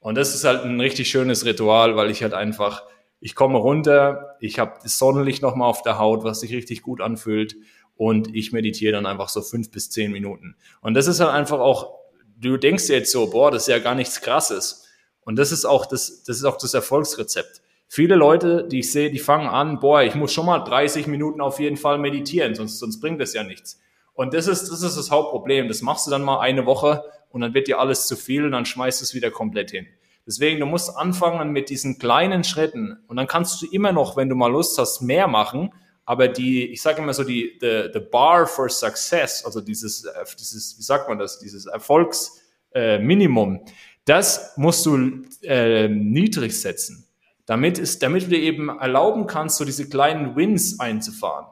[0.00, 2.82] Und das ist halt ein richtig schönes Ritual, weil ich halt einfach,
[3.20, 7.00] ich komme runter, ich habe das Sonnenlicht nochmal auf der Haut, was sich richtig gut
[7.00, 7.56] anfühlt
[7.96, 10.56] und ich meditiere dann einfach so fünf bis zehn Minuten.
[10.80, 11.94] Und das ist halt einfach auch,
[12.36, 14.88] du denkst jetzt so, boah, das ist ja gar nichts Krasses.
[15.20, 17.62] Und das ist auch das, das ist auch das Erfolgsrezept.
[17.86, 21.40] Viele Leute, die ich sehe, die fangen an, boah, ich muss schon mal 30 Minuten
[21.40, 23.80] auf jeden Fall meditieren, sonst, sonst bringt das ja nichts.
[24.18, 25.68] Und das ist, das ist das Hauptproblem.
[25.68, 28.50] Das machst du dann mal eine Woche und dann wird dir alles zu viel und
[28.50, 29.86] dann schmeißt du es wieder komplett hin.
[30.26, 34.28] Deswegen, du musst anfangen mit diesen kleinen Schritten und dann kannst du immer noch, wenn
[34.28, 35.72] du mal Lust hast, mehr machen.
[36.04, 40.04] Aber die, ich sage immer so, die the, the bar for success, also dieses,
[40.36, 43.70] dieses, wie sagt man das, dieses Erfolgsminimum, äh,
[44.04, 47.06] das musst du äh, niedrig setzen,
[47.46, 51.46] damit, ist, damit du dir eben erlauben kannst, so diese kleinen Wins einzufahren.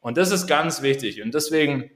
[0.00, 1.20] Und das ist ganz wichtig.
[1.20, 1.90] Und deswegen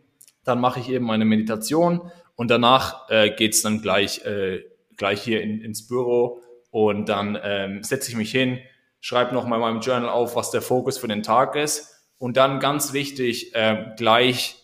[0.45, 4.63] dann mache ich eben meine Meditation und danach äh, geht's dann gleich, äh,
[4.97, 8.59] gleich hier in, ins Büro und dann ähm, setze ich mich hin,
[9.01, 12.61] schreibe nochmal in meinem Journal auf, was der Fokus für den Tag ist und dann
[12.61, 14.57] ganz wichtig, äh, gleich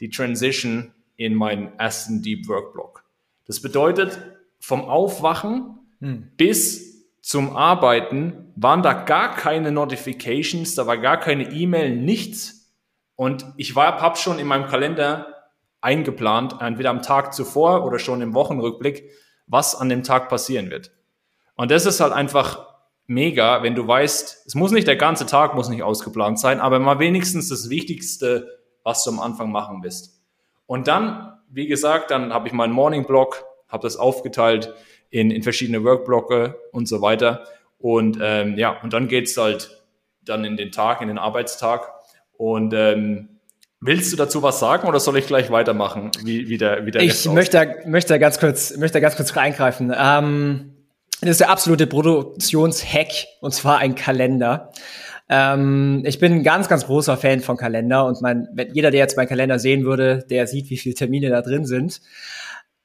[0.00, 3.04] die Transition in meinen ersten Deep Work Block.
[3.46, 4.18] Das bedeutet,
[4.58, 6.32] vom Aufwachen hm.
[6.36, 12.63] bis zum Arbeiten waren da gar keine Notifications, da war gar keine E-Mail, nichts.
[13.16, 15.34] Und ich war, hab schon in meinem Kalender
[15.80, 19.10] eingeplant, entweder am Tag zuvor oder schon im Wochenrückblick,
[19.46, 20.90] was an dem Tag passieren wird.
[21.56, 22.74] Und das ist halt einfach
[23.06, 26.78] mega, wenn du weißt, es muss nicht der ganze Tag, muss nicht ausgeplant sein, aber
[26.78, 30.22] mal wenigstens das Wichtigste, was du am Anfang machen willst.
[30.66, 34.74] Und dann, wie gesagt, dann habe ich meinen Morning Block, habe das aufgeteilt
[35.10, 37.46] in, in verschiedene Workblocke und so weiter.
[37.78, 39.84] Und ähm, ja, und dann geht's halt
[40.22, 41.92] dann in den Tag, in den Arbeitstag.
[42.36, 43.28] Und ähm,
[43.86, 47.02] Willst du dazu was sagen oder soll ich gleich weitermachen, wie, wie der, wie der
[47.02, 49.92] Ich möchte, möchte ganz kurz, möchte ganz kurz reingreifen.
[49.94, 50.72] Ähm,
[51.20, 54.72] das ist der absolute Produktionshack und zwar ein Kalender.
[55.28, 59.00] Ähm, ich bin ein ganz, ganz großer Fan von Kalender und mein, wenn jeder, der
[59.00, 62.00] jetzt meinen Kalender sehen würde, der sieht, wie viele Termine da drin sind.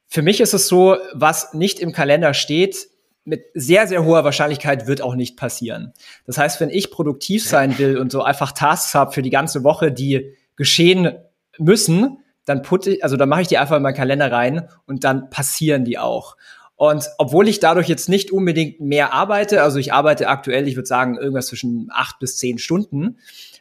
[0.06, 2.89] Für mich ist es so, was nicht im Kalender steht,
[3.24, 5.92] mit sehr, sehr hoher Wahrscheinlichkeit wird auch nicht passieren.
[6.26, 9.62] Das heißt, wenn ich produktiv sein will und so einfach Tasks habe für die ganze
[9.62, 11.12] Woche, die geschehen
[11.58, 15.04] müssen, dann putte ich, also dann mache ich die einfach in meinen Kalender rein und
[15.04, 16.36] dann passieren die auch.
[16.76, 20.86] Und obwohl ich dadurch jetzt nicht unbedingt mehr arbeite, also ich arbeite aktuell, ich würde
[20.86, 23.18] sagen, irgendwas zwischen acht bis zehn Stunden,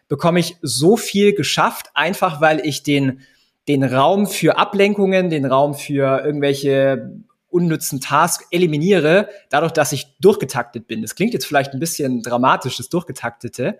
[0.07, 3.21] bekomme ich so viel geschafft, einfach weil ich den
[3.69, 10.87] den Raum für Ablenkungen, den Raum für irgendwelche unnützen Tasks eliminiere, dadurch, dass ich durchgetaktet
[10.87, 11.01] bin.
[11.01, 13.79] Das klingt jetzt vielleicht ein bisschen dramatisch, das Durchgetaktete,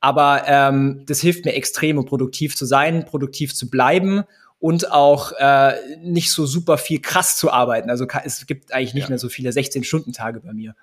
[0.00, 4.24] aber ähm, das hilft mir extrem, um produktiv zu sein, produktiv zu bleiben
[4.60, 7.90] und auch äh, nicht so super viel krass zu arbeiten.
[7.90, 9.10] Also es gibt eigentlich nicht ja.
[9.10, 10.74] mehr so viele 16-Stunden-Tage bei mir.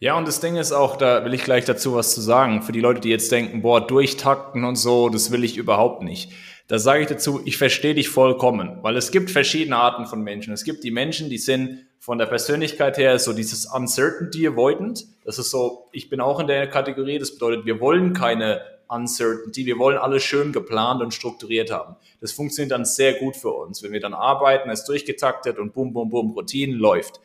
[0.00, 2.72] Ja, und das Ding ist auch, da will ich gleich dazu was zu sagen, für
[2.72, 6.32] die Leute, die jetzt denken, boah, durchtakten und so, das will ich überhaupt nicht.
[6.68, 10.52] Da sage ich dazu, ich verstehe dich vollkommen, weil es gibt verschiedene Arten von Menschen.
[10.52, 15.06] Es gibt die Menschen, die sind von der Persönlichkeit her so dieses Uncertainty avoidant.
[15.24, 19.64] Das ist so, ich bin auch in der Kategorie, das bedeutet, wir wollen keine Uncertainty,
[19.64, 21.96] wir wollen alles schön geplant und strukturiert haben.
[22.20, 23.82] Das funktioniert dann sehr gut für uns.
[23.82, 27.18] Wenn wir dann arbeiten, ist durchgetaktet und bum, bum, bum, Routinen läuft.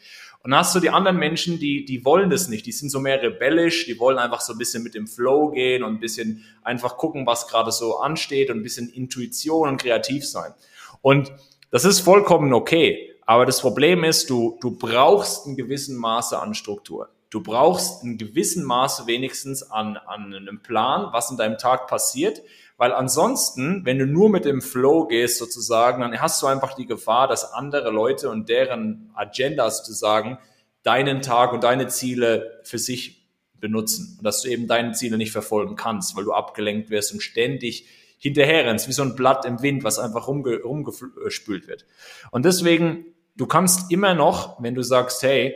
[0.43, 2.65] Und dann hast du die anderen Menschen, die, die wollen das nicht.
[2.65, 5.83] Die sind so mehr rebellisch, die wollen einfach so ein bisschen mit dem Flow gehen
[5.83, 10.27] und ein bisschen einfach gucken, was gerade so ansteht und ein bisschen Intuition und kreativ
[10.27, 10.53] sein.
[11.01, 11.31] Und
[11.71, 13.09] das ist vollkommen okay.
[13.25, 17.09] Aber das Problem ist, du, du brauchst ein gewissen Maße an Struktur.
[17.29, 22.41] Du brauchst ein gewissen Maße wenigstens an, an einem Plan, was in deinem Tag passiert,
[22.77, 26.85] weil ansonsten, wenn du nur mit dem Flow gehst sozusagen, dann hast du einfach die
[26.85, 30.37] Gefahr, dass andere Leute und deren Agendas zu sagen,
[30.81, 33.23] deinen Tag und deine Ziele für sich
[33.59, 37.21] benutzen und dass du eben deine Ziele nicht verfolgen kannst, weil du abgelenkt wirst und
[37.21, 41.85] ständig hinterher rennst, wie so ein Blatt im Wind, was einfach rumge rumgespült wird.
[42.31, 43.05] Und deswegen,
[43.35, 45.55] du kannst immer noch, wenn du sagst, hey,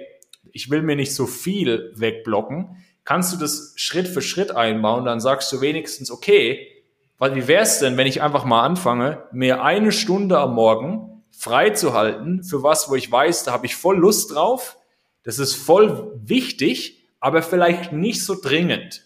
[0.52, 5.20] ich will mir nicht so viel wegblocken, kannst du das Schritt für Schritt einbauen, dann
[5.20, 6.77] sagst du wenigstens, okay,
[7.18, 11.24] weil wie wäre es denn, wenn ich einfach mal anfange, mir eine Stunde am Morgen
[11.32, 14.78] frei zu halten für was, wo ich weiß, da habe ich voll Lust drauf,
[15.24, 19.04] das ist voll wichtig, aber vielleicht nicht so dringend.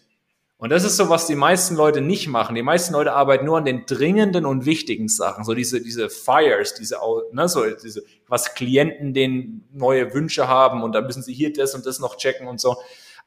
[0.62, 2.54] Und das ist so, was die meisten Leute nicht machen.
[2.54, 5.44] Die meisten Leute arbeiten nur an den dringenden und wichtigen Sachen.
[5.44, 6.98] So diese, diese Fires, diese,
[7.32, 11.74] ne, so diese, was Klienten den neue Wünsche haben und dann müssen sie hier das
[11.74, 12.78] und das noch checken und so.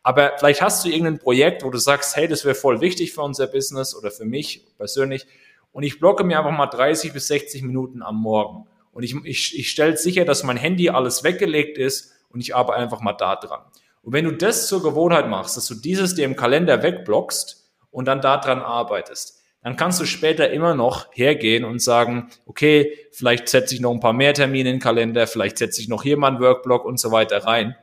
[0.05, 3.23] Aber vielleicht hast du irgendein Projekt, wo du sagst, hey, das wäre voll wichtig für
[3.23, 5.27] unser Business oder für mich persönlich.
[5.73, 8.69] Und ich blocke mir einfach mal 30 bis 60 Minuten am Morgen.
[8.93, 12.79] Und ich, ich, ich stelle sicher, dass mein Handy alles weggelegt ist und ich arbeite
[12.79, 13.63] einfach mal da dran.
[14.03, 18.05] Und wenn du das zur Gewohnheit machst, dass du dieses dir im Kalender wegblockst und
[18.05, 23.49] dann da dran arbeitest, dann kannst du später immer noch hergehen und sagen, okay, vielleicht
[23.49, 26.19] setze ich noch ein paar mehr Termine in den Kalender, vielleicht setze ich noch hier
[26.19, 27.75] mal einen Workblock und so weiter rein.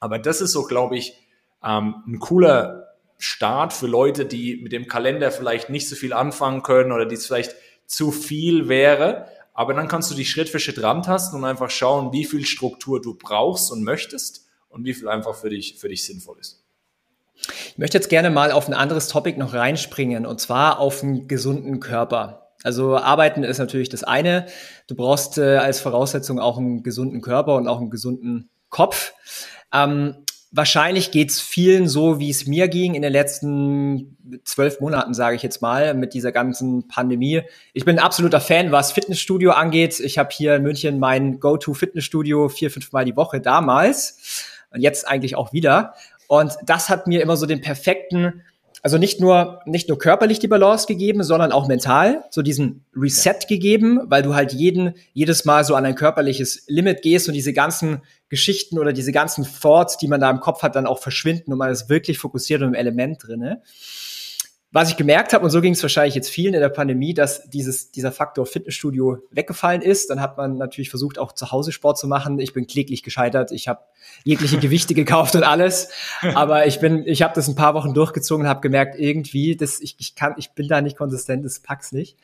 [0.00, 1.25] Aber das ist so, glaube ich,
[1.64, 6.62] ähm, ein cooler Start für Leute, die mit dem Kalender vielleicht nicht so viel anfangen
[6.62, 7.54] können oder die es vielleicht
[7.86, 9.26] zu viel wäre.
[9.54, 13.00] Aber dann kannst du dich Schritt für Schritt rantasten und einfach schauen, wie viel Struktur
[13.00, 16.62] du brauchst und möchtest und wie viel einfach für dich, für dich sinnvoll ist.
[17.68, 21.28] Ich möchte jetzt gerne mal auf ein anderes Topic noch reinspringen und zwar auf einen
[21.28, 22.48] gesunden Körper.
[22.62, 24.46] Also arbeiten ist natürlich das eine.
[24.88, 29.14] Du brauchst äh, als Voraussetzung auch einen gesunden Körper und auch einen gesunden Kopf.
[29.72, 30.16] Ähm,
[30.56, 35.42] wahrscheinlich geht's vielen so, wie es mir ging in den letzten zwölf Monaten, sage ich
[35.42, 37.42] jetzt mal, mit dieser ganzen Pandemie.
[37.74, 40.00] Ich bin ein absoluter Fan, was Fitnessstudio angeht.
[40.00, 45.06] Ich habe hier in München mein Go-To-Fitnessstudio vier, fünf Mal die Woche damals und jetzt
[45.06, 45.94] eigentlich auch wieder.
[46.26, 48.42] Und das hat mir immer so den perfekten
[48.86, 53.48] also nicht nur, nicht nur körperlich die Balance gegeben, sondern auch mental, so diesen Reset
[53.48, 57.52] gegeben, weil du halt jeden, jedes Mal so an ein körperliches Limit gehst und diese
[57.52, 61.50] ganzen Geschichten oder diese ganzen Thoughts, die man da im Kopf hat, dann auch verschwinden
[61.50, 63.60] und man ist wirklich fokussiert und im Element drinne
[64.72, 67.48] was ich gemerkt habe, und so ging es wahrscheinlich jetzt vielen in der Pandemie, dass
[67.48, 70.10] dieses, dieser Faktor Fitnessstudio weggefallen ist.
[70.10, 72.38] Dann hat man natürlich versucht, auch zu Hause Sport zu machen.
[72.40, 73.52] Ich bin kläglich gescheitert.
[73.52, 73.80] Ich habe
[74.24, 75.90] jegliche Gewichte gekauft und alles.
[76.34, 79.80] Aber ich bin, ich habe das ein paar Wochen durchgezogen und habe gemerkt, irgendwie, das,
[79.80, 82.18] ich, ich kann, ich bin da nicht konsistent, das pack's nicht.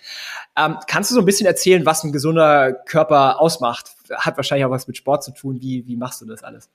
[0.56, 3.92] Ähm, kannst du so ein bisschen erzählen, was ein gesunder Körper ausmacht?
[4.14, 5.62] Hat wahrscheinlich auch was mit Sport zu tun.
[5.62, 6.68] Wie, wie machst du das alles?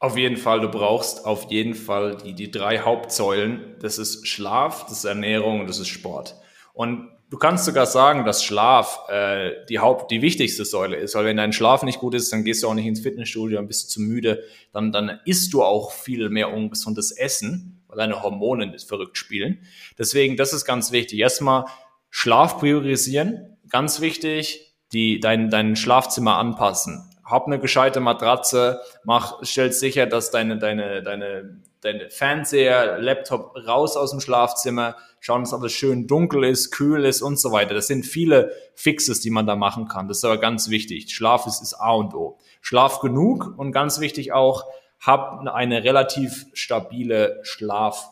[0.00, 3.74] Auf jeden Fall, du brauchst auf jeden Fall die, die drei Hauptsäulen.
[3.80, 6.36] Das ist Schlaf, das ist Ernährung und das ist Sport.
[6.72, 11.24] Und du kannst sogar sagen, dass Schlaf äh, die Haupt, die wichtigste Säule ist, weil
[11.24, 13.90] wenn dein Schlaf nicht gut ist, dann gehst du auch nicht ins Fitnessstudio, dann bist
[13.90, 19.18] zu müde, dann, dann isst du auch viel mehr ungesundes Essen, weil deine Hormone verrückt
[19.18, 19.62] spielen.
[19.98, 21.18] Deswegen, das ist ganz wichtig.
[21.18, 21.64] Erstmal
[22.08, 29.72] Schlaf priorisieren, ganz wichtig, die, dein, dein Schlafzimmer anpassen hab eine gescheite Matratze, mach, stell
[29.72, 35.72] sicher, dass deine, deine, deine, deine Fernseher, Laptop raus aus dem Schlafzimmer, schauen, dass alles
[35.72, 37.74] schön dunkel ist, kühl ist und so weiter.
[37.74, 40.08] Das sind viele Fixes, die man da machen kann.
[40.08, 41.14] Das ist aber ganz wichtig.
[41.14, 42.38] Schlaf ist, ist A und O.
[42.60, 44.64] Schlaf genug und ganz wichtig auch,
[45.00, 48.08] hab eine relativ stabile Schlaf,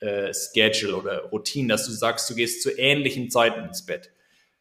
[0.00, 4.10] äh, Schedule oder Routine, dass du sagst, du gehst zu ähnlichen Zeiten ins Bett.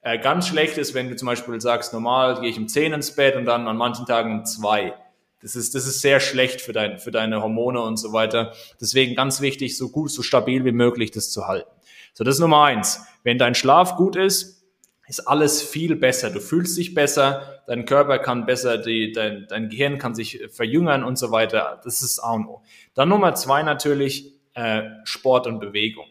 [0.08, 3.14] Äh, ganz schlecht ist, wenn du zum Beispiel sagst, normal gehe ich um 10 ins
[3.14, 4.94] Bett und dann an manchen Tagen um 2.
[5.42, 8.54] Das ist, das ist sehr schlecht für, dein, für deine Hormone und so weiter.
[8.80, 11.70] Deswegen ganz wichtig, so gut, so stabil wie möglich das zu halten.
[12.14, 13.06] So, das ist Nummer eins.
[13.24, 14.64] Wenn dein Schlaf gut ist,
[15.10, 16.30] ist alles viel besser.
[16.30, 21.04] Du fühlst dich besser, dein Körper kann besser, die, dein, dein Gehirn kann sich verjüngern
[21.04, 21.82] und so weiter.
[21.84, 22.62] Das ist A und O.
[22.94, 26.06] Dann Nummer zwei natürlich äh, Sport und Bewegung.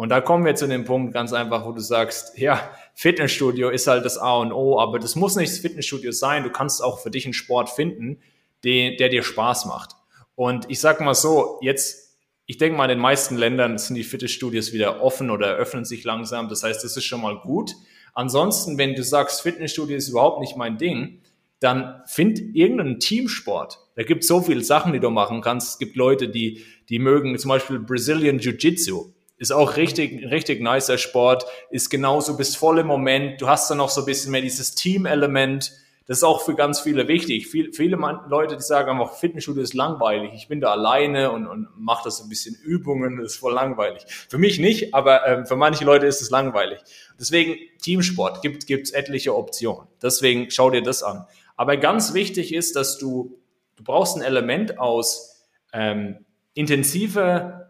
[0.00, 3.86] Und da kommen wir zu dem Punkt ganz einfach, wo du sagst, ja, Fitnessstudio ist
[3.86, 6.44] halt das A und O, aber das muss nicht das Fitnessstudio sein.
[6.44, 8.18] Du kannst auch für dich einen Sport finden,
[8.62, 9.92] den, der dir Spaß macht.
[10.34, 14.04] Und ich sag mal so, jetzt, ich denke mal, in den meisten Ländern sind die
[14.04, 16.50] Fitnessstudios wieder offen oder öffnen sich langsam.
[16.50, 17.72] Das heißt, das ist schon mal gut.
[18.12, 21.22] Ansonsten, wenn du sagst, Fitnessstudio ist überhaupt nicht mein Ding,
[21.58, 23.78] dann find irgendeinen Teamsport.
[23.94, 25.70] Da gibt so viele Sachen, die du machen kannst.
[25.70, 29.10] Es gibt Leute, die, die mögen zum Beispiel Brazilian Jiu-Jitsu
[29.40, 33.78] ist auch richtig, richtig nicer Sport, ist genauso, bist voll im Moment, du hast dann
[33.78, 35.72] noch so ein bisschen mehr dieses Team-Element,
[36.06, 37.46] das ist auch für ganz viele wichtig.
[37.46, 37.96] Viel, viele
[38.28, 42.20] Leute, die sagen einfach, Fitnessstudio ist langweilig, ich bin da alleine und, und mache das
[42.20, 44.02] ein bisschen Übungen, das ist voll langweilig.
[44.28, 46.80] Für mich nicht, aber ähm, für manche Leute ist es langweilig.
[47.18, 49.88] Deswegen Teamsport gibt gibt's etliche Optionen.
[50.02, 51.24] Deswegen schau dir das an.
[51.56, 53.38] Aber ganz wichtig ist, dass du,
[53.76, 57.69] du brauchst ein Element aus ähm, intensiver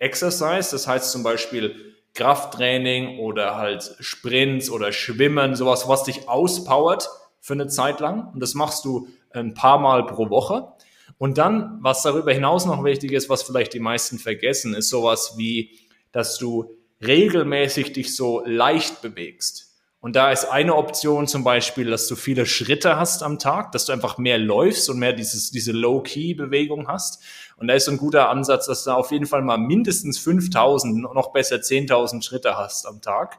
[0.00, 7.08] Exercise, das heißt zum Beispiel Krafttraining oder halt Sprints oder Schwimmen, sowas, was dich auspowert
[7.40, 8.32] für eine Zeit lang.
[8.32, 10.72] Und das machst du ein paar Mal pro Woche.
[11.18, 15.34] Und dann, was darüber hinaus noch wichtig ist, was vielleicht die meisten vergessen, ist sowas
[15.36, 15.78] wie,
[16.12, 19.70] dass du regelmäßig dich so leicht bewegst.
[20.00, 23.84] Und da ist eine Option zum Beispiel, dass du viele Schritte hast am Tag, dass
[23.84, 27.22] du einfach mehr läufst und mehr dieses, diese Low-Key-Bewegung hast.
[27.60, 31.30] Und da ist ein guter Ansatz, dass du auf jeden Fall mal mindestens 5000, noch
[31.30, 33.38] besser 10.000 Schritte hast am Tag.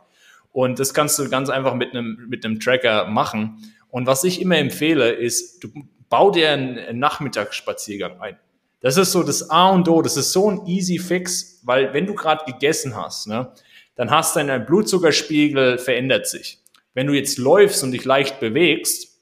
[0.51, 3.73] Und das kannst du ganz einfach mit einem, mit einem Tracker machen.
[3.89, 5.69] Und was ich immer empfehle, ist, du
[6.07, 8.38] bau dir einen Nachmittagsspaziergang ein.
[8.81, 12.05] Das ist so das A und O, das ist so ein easy fix, weil wenn
[12.05, 13.51] du gerade gegessen hast, ne,
[13.95, 16.60] dann hast dein Blutzuckerspiegel verändert sich.
[16.93, 19.19] Wenn du jetzt läufst und dich leicht bewegst,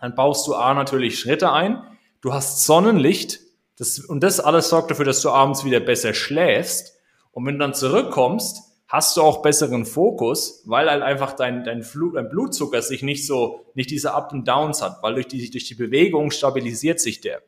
[0.00, 1.82] dann baust du A natürlich Schritte ein,
[2.20, 3.40] du hast Sonnenlicht
[3.80, 6.98] das, und das alles sorgt dafür, dass du abends wieder besser schläfst.
[7.32, 11.82] Und wenn du dann zurückkommst, hast du auch besseren Fokus, weil halt einfach dein, dein,
[11.82, 15.50] Flu, dein Blutzucker sich nicht so, nicht diese Up und Downs hat, weil durch die,
[15.50, 17.40] durch die Bewegung stabilisiert sich der.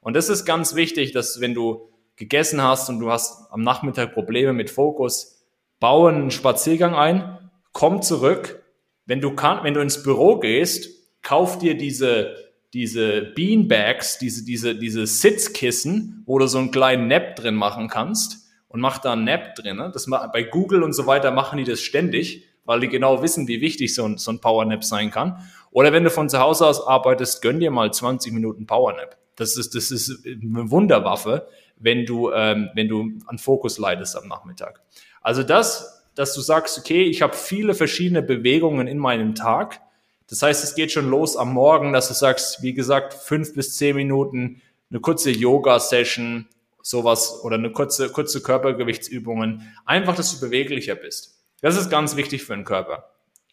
[0.00, 4.14] Und das ist ganz wichtig, dass wenn du gegessen hast und du hast am Nachmittag
[4.14, 5.44] Probleme mit Fokus,
[5.80, 8.62] baue einen Spaziergang ein, komm zurück.
[9.04, 10.88] Wenn du kann, wenn du ins Büro gehst,
[11.20, 12.36] kauf dir diese,
[12.74, 18.48] diese Beanbags, diese, diese, diese Sitzkissen, wo du so einen kleinen Nap drin machen kannst
[18.68, 19.76] und mach da einen Nap drin.
[19.76, 19.90] Ne?
[19.94, 23.60] Das bei Google und so weiter machen die das ständig, weil die genau wissen, wie
[23.60, 25.38] wichtig so ein, so ein Powernap sein kann.
[25.70, 29.16] Oder wenn du von zu Hause aus arbeitest, gönn dir mal 20 Minuten Powernap.
[29.36, 31.46] Das ist, das ist eine Wunderwaffe,
[31.78, 34.80] wenn du, ähm, wenn du an Fokus leidest am Nachmittag.
[35.20, 39.80] Also das, dass du sagst, okay, ich habe viele verschiedene Bewegungen in meinem Tag.
[40.28, 43.76] Das heißt, es geht schon los am Morgen, dass du sagst, wie gesagt, fünf bis
[43.76, 46.46] zehn Minuten, eine kurze Yoga-Session,
[46.82, 49.74] sowas oder eine kurze, kurze Körpergewichtsübungen.
[49.84, 51.38] Einfach, dass du beweglicher bist.
[51.60, 53.10] Das ist ganz wichtig für den Körper.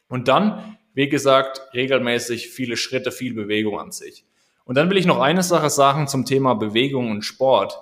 [0.08, 4.26] Und dann, wie gesagt, regelmäßig viele Schritte, viel Bewegung an sich.
[4.66, 7.80] Und dann will ich noch eine Sache sagen zum Thema Bewegung und Sport.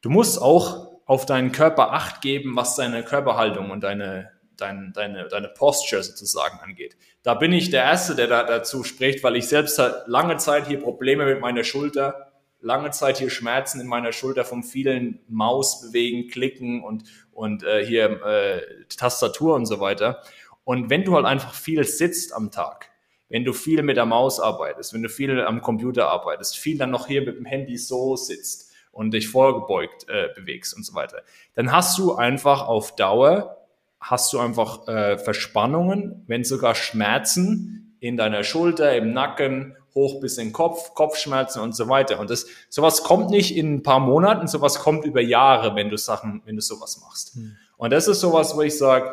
[0.00, 5.28] Du musst auch auf deinen Körper Acht geben, was deine Körperhaltung und deine, deine, deine,
[5.28, 6.96] deine Posture sozusagen angeht.
[7.22, 10.80] Da bin ich der Erste, der da dazu spricht, weil ich selbst lange Zeit hier
[10.80, 16.82] Probleme mit meiner Schulter, lange Zeit hier Schmerzen in meiner Schulter vom vielen Mausbewegen, Klicken
[16.82, 18.62] und, und äh, hier äh,
[18.96, 20.22] Tastatur und so weiter.
[20.64, 22.90] Und wenn du halt einfach viel sitzt am Tag,
[23.28, 26.90] wenn du viel mit der Maus arbeitest, wenn du viel am Computer arbeitest, viel dann
[26.90, 31.22] noch hier mit dem Handy so sitzt und dich vorgebeugt äh, bewegst und so weiter,
[31.54, 33.65] dann hast du einfach auf Dauer,
[34.10, 40.38] hast du einfach äh, Verspannungen, wenn sogar Schmerzen in deiner Schulter, im Nacken, hoch bis
[40.38, 42.20] in den Kopf, Kopfschmerzen und so weiter.
[42.20, 45.96] Und das, sowas kommt nicht in ein paar Monaten, sowas kommt über Jahre, wenn du
[45.96, 47.34] Sachen, wenn du sowas machst.
[47.34, 47.56] Hm.
[47.78, 49.12] Und das ist sowas, wo ich sage,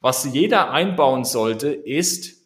[0.00, 2.44] was jeder einbauen sollte, ist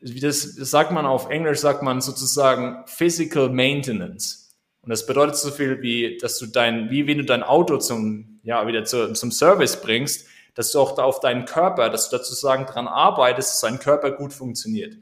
[0.00, 4.54] wie das, das sagt man auf Englisch, sagt man sozusagen Physical Maintenance.
[4.82, 8.40] Und das bedeutet so viel wie, dass du dein, wie wenn du dein Auto zum,
[8.42, 10.26] ja, wieder zu, zum Service bringst,
[10.56, 13.78] dass du auch da auf deinen Körper, dass du dazu sagen dran arbeitest, dass dein
[13.78, 14.96] Körper gut funktioniert.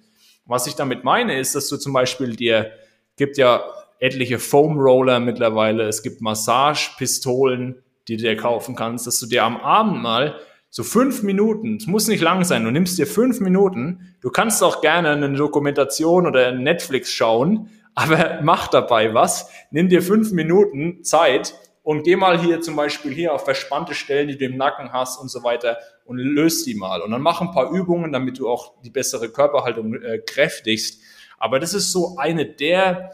[0.45, 2.73] Was ich damit meine, ist, dass du zum Beispiel dir,
[3.17, 3.65] gibt ja
[4.01, 9.45] etliche Foam Roller mittlerweile, es gibt Massagepistolen, die du dir kaufen kannst, dass du dir
[9.45, 10.39] am Abend mal
[10.69, 14.63] so fünf Minuten, es muss nicht lang sein, du nimmst dir fünf Minuten, du kannst
[14.63, 21.05] auch gerne eine Dokumentation oder Netflix schauen, aber mach dabei was, nimm dir fünf Minuten
[21.05, 24.93] Zeit und geh mal hier zum Beispiel hier auf verspannte Stellen, die du im Nacken
[24.93, 25.77] hast und so weiter
[26.07, 27.03] und löst die mal.
[27.03, 31.03] Und dann mach ein paar Übungen, damit du auch die bessere Körperhaltung äh, kräftigst.
[31.39, 33.11] Aber das ist so eine der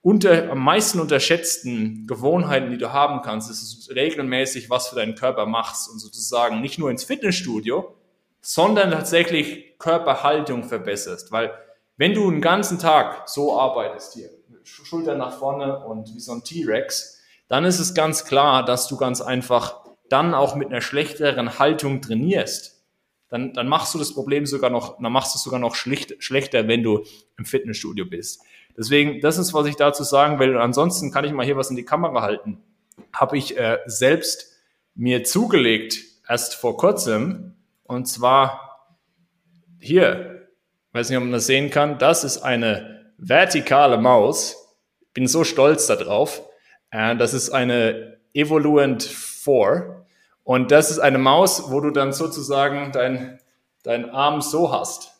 [0.00, 5.44] unter, am meisten unterschätzten Gewohnheiten, die du haben kannst, ist regelmäßig was für deinen Körper
[5.44, 7.92] machst und sozusagen nicht nur ins Fitnessstudio,
[8.40, 11.32] sondern tatsächlich Körperhaltung verbesserst.
[11.32, 11.52] Weil
[11.98, 14.30] wenn du einen ganzen Tag so arbeitest hier,
[14.62, 17.15] Schulter nach vorne und wie so ein T-Rex,
[17.48, 22.00] dann ist es ganz klar, dass du ganz einfach dann auch mit einer schlechteren Haltung
[22.00, 22.84] trainierst.
[23.28, 26.22] Dann, dann machst du das Problem sogar noch, dann machst du es sogar noch schlicht,
[26.22, 27.04] schlechter, wenn du
[27.36, 28.40] im Fitnessstudio bist.
[28.76, 30.54] Deswegen, das ist, was ich dazu sagen will.
[30.54, 32.62] Und ansonsten kann ich mal hier was in die Kamera halten.
[33.12, 34.52] Habe ich äh, selbst
[34.94, 37.56] mir zugelegt, erst vor kurzem.
[37.84, 38.88] Und zwar
[39.80, 40.48] hier,
[40.92, 41.98] weiß nicht, ob man das sehen kann.
[41.98, 44.76] Das ist eine vertikale Maus.
[45.14, 46.42] Bin so stolz darauf.
[46.90, 50.04] Äh, das ist eine Evoluent 4.
[50.44, 53.40] Und das ist eine Maus, wo du dann sozusagen dein,
[53.82, 55.12] deinen Arm so hast.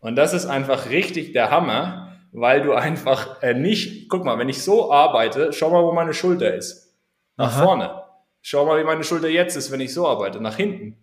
[0.00, 4.48] Und das ist einfach richtig der Hammer weil du einfach äh, nicht, guck mal, wenn
[4.48, 6.94] ich so arbeite, schau mal, wo meine Schulter ist.
[7.36, 7.64] Nach Aha.
[7.64, 8.02] vorne.
[8.42, 10.40] Schau mal, wie meine Schulter jetzt ist, wenn ich so arbeite.
[10.40, 10.96] Nach hinten.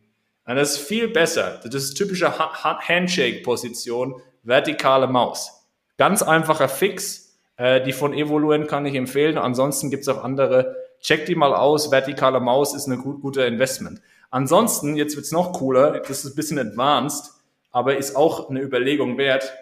[0.46, 1.60] Und das ist viel besser.
[1.64, 5.68] Das ist typische Handshake-Position, vertikale Maus.
[5.98, 7.25] Ganz einfacher Fix.
[7.58, 9.38] Äh, die von Evoluent kann ich empfehlen.
[9.38, 10.76] Ansonsten gibt's auch andere.
[11.02, 11.92] Check die mal aus.
[11.92, 14.02] Vertikale Maus ist ein gut, guter Investment.
[14.30, 16.00] Ansonsten, jetzt wird's noch cooler.
[16.00, 17.32] Das ist ein bisschen advanced,
[17.72, 19.54] aber ist auch eine Überlegung wert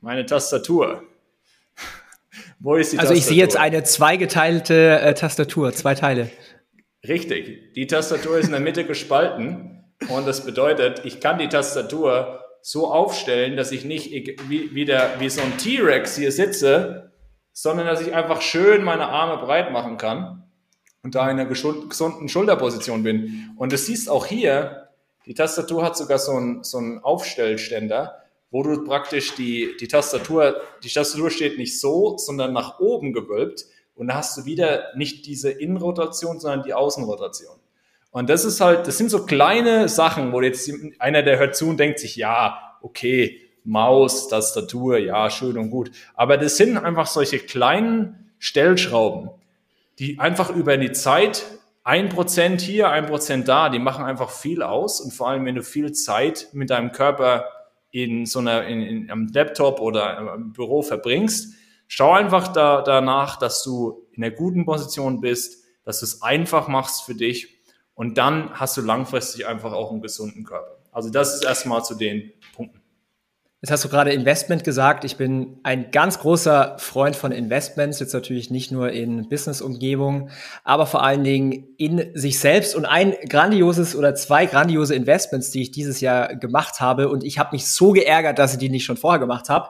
[0.00, 1.02] meine Tastatur.
[2.58, 3.10] Wo ist die also Tastatur?
[3.10, 6.30] Also ich sehe jetzt eine zweigeteilte äh, Tastatur, zwei Teile.
[7.06, 7.74] Richtig.
[7.74, 12.90] Die Tastatur ist in der Mitte gespalten und das bedeutet, ich kann die Tastatur so
[12.90, 14.12] aufstellen, dass ich nicht
[14.48, 17.12] wie, wie, der, wie so ein T-Rex hier sitze,
[17.52, 20.44] sondern dass ich einfach schön meine Arme breit machen kann
[21.02, 23.50] und da in einer gesunden Schulterposition bin.
[23.56, 24.88] Und du siehst auch hier,
[25.26, 28.16] die Tastatur hat sogar so einen, so einen Aufstellständer,
[28.50, 33.66] wo du praktisch die, die Tastatur, die Tastatur steht nicht so, sondern nach oben gewölbt
[33.94, 37.56] und da hast du wieder nicht diese Innenrotation, sondern die Außenrotation.
[38.10, 41.68] Und das ist halt, das sind so kleine Sachen, wo jetzt einer, der hört zu
[41.68, 45.90] und denkt sich, ja, okay, Maus, Tastatur, ja, schön und gut.
[46.14, 49.30] Aber das sind einfach solche kleinen Stellschrauben,
[49.98, 51.44] die einfach über die Zeit
[51.84, 55.00] ein Prozent hier, ein Prozent da, die machen einfach viel aus.
[55.00, 57.44] Und vor allem, wenn du viel Zeit mit deinem Körper
[57.90, 61.54] in so einer, in, in, am Laptop oder im Büro verbringst,
[61.86, 66.68] schau einfach da, danach, dass du in einer guten Position bist, dass du es einfach
[66.68, 67.59] machst für dich
[68.00, 70.78] und dann hast du langfristig einfach auch einen gesunden Körper.
[70.90, 72.80] Also das ist erstmal zu den Punkten.
[73.60, 75.04] Jetzt hast du gerade Investment gesagt.
[75.04, 80.30] Ich bin ein ganz großer Freund von Investments, jetzt natürlich nicht nur in Business-Umgebung,
[80.64, 82.74] aber vor allen Dingen in sich selbst.
[82.74, 87.38] Und ein grandioses oder zwei grandiose Investments, die ich dieses Jahr gemacht habe, und ich
[87.38, 89.68] habe mich so geärgert, dass ich die nicht schon vorher gemacht habe.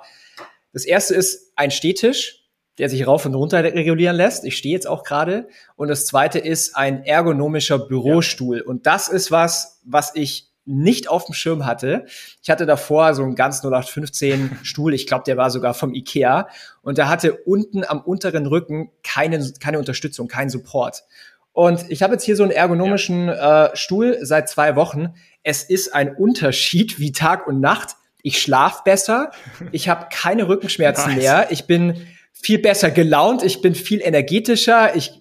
[0.73, 2.40] Das erste ist ein Stehtisch,
[2.81, 4.45] der sich rauf und runter regulieren lässt.
[4.47, 5.49] Ich stehe jetzt auch gerade.
[5.77, 8.59] Und das zweite ist ein ergonomischer Bürostuhl.
[8.59, 8.65] Ja.
[8.65, 12.07] Und das ist was, was ich nicht auf dem Schirm hatte.
[12.43, 16.49] Ich hatte davor so einen ganz 0815 Stuhl, ich glaube, der war sogar vom Ikea
[16.81, 21.05] und der hatte unten am unteren Rücken keine, keine Unterstützung, keinen Support.
[21.53, 23.67] Und ich habe jetzt hier so einen ergonomischen ja.
[23.67, 25.15] äh, Stuhl seit zwei Wochen.
[25.43, 27.97] Es ist ein Unterschied wie Tag und Nacht.
[28.23, 29.33] Ich schlaf besser,
[29.71, 31.23] ich habe keine Rückenschmerzen nice.
[31.23, 35.13] mehr, ich bin viel besser gelaunt, ich bin viel energetischer, ich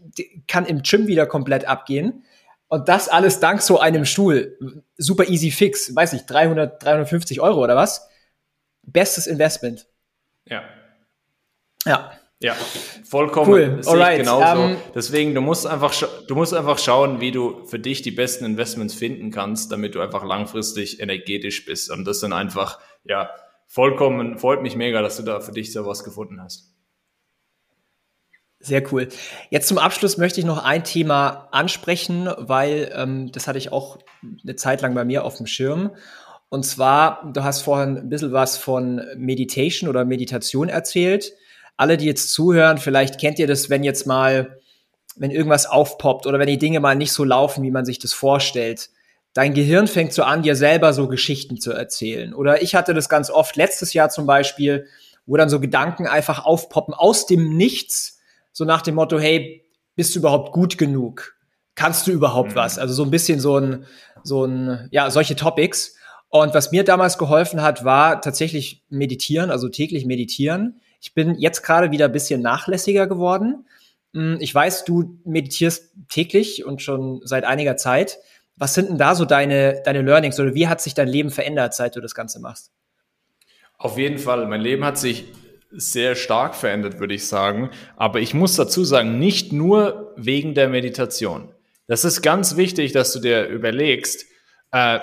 [0.47, 2.23] kann im Gym wieder komplett abgehen.
[2.67, 4.57] Und das alles dank so einem Stuhl.
[4.95, 5.95] Super easy fix.
[5.95, 8.07] Weiß nicht, 300, 350 Euro oder was?
[8.83, 9.87] Bestes Investment.
[10.45, 10.63] Ja.
[11.85, 12.11] Ja.
[12.41, 12.55] Ja,
[13.03, 13.49] vollkommen.
[13.49, 13.81] Cool.
[13.85, 14.19] Alright.
[14.19, 14.61] genauso.
[14.61, 15.93] Um, ähm, Deswegen, du musst einfach,
[16.25, 19.99] du musst einfach schauen, wie du für dich die besten Investments finden kannst, damit du
[19.99, 21.91] einfach langfristig energetisch bist.
[21.91, 23.29] Und das sind einfach, ja,
[23.67, 26.73] vollkommen, freut mich mega, dass du da für dich so was gefunden hast.
[28.61, 29.07] Sehr cool.
[29.49, 33.99] Jetzt zum Abschluss möchte ich noch ein Thema ansprechen, weil ähm, das hatte ich auch
[34.43, 35.91] eine Zeit lang bei mir auf dem Schirm.
[36.49, 41.33] Und zwar, du hast vorhin ein bisschen was von Meditation oder Meditation erzählt.
[41.77, 44.59] Alle, die jetzt zuhören, vielleicht kennt ihr das, wenn jetzt mal,
[45.15, 48.11] wenn irgendwas aufpoppt oder wenn die Dinge mal nicht so laufen, wie man sich das
[48.11, 48.89] vorstellt.
[49.33, 52.33] Dein Gehirn fängt so an, dir selber so Geschichten zu erzählen.
[52.33, 54.87] Oder ich hatte das ganz oft letztes Jahr zum Beispiel,
[55.25, 58.18] wo dann so Gedanken einfach aufpoppen aus dem Nichts
[58.51, 61.35] so nach dem Motto, hey, bist du überhaupt gut genug?
[61.75, 62.55] Kannst du überhaupt mhm.
[62.55, 62.77] was?
[62.77, 63.85] Also so ein bisschen so ein,
[64.23, 65.95] so ein, ja, solche Topics.
[66.29, 70.81] Und was mir damals geholfen hat, war tatsächlich meditieren, also täglich meditieren.
[71.01, 73.65] Ich bin jetzt gerade wieder ein bisschen nachlässiger geworden.
[74.13, 78.19] Hm, ich weiß, du meditierst täglich und schon seit einiger Zeit.
[78.57, 81.73] Was sind denn da so deine, deine Learnings oder wie hat sich dein Leben verändert,
[81.73, 82.71] seit du das Ganze machst?
[83.77, 84.45] Auf jeden Fall.
[84.47, 85.25] Mein Leben hat sich
[85.71, 87.69] sehr stark verändert, würde ich sagen.
[87.95, 91.49] Aber ich muss dazu sagen, nicht nur wegen der Meditation.
[91.87, 94.25] Das ist ganz wichtig, dass du dir überlegst,
[94.71, 94.99] äh,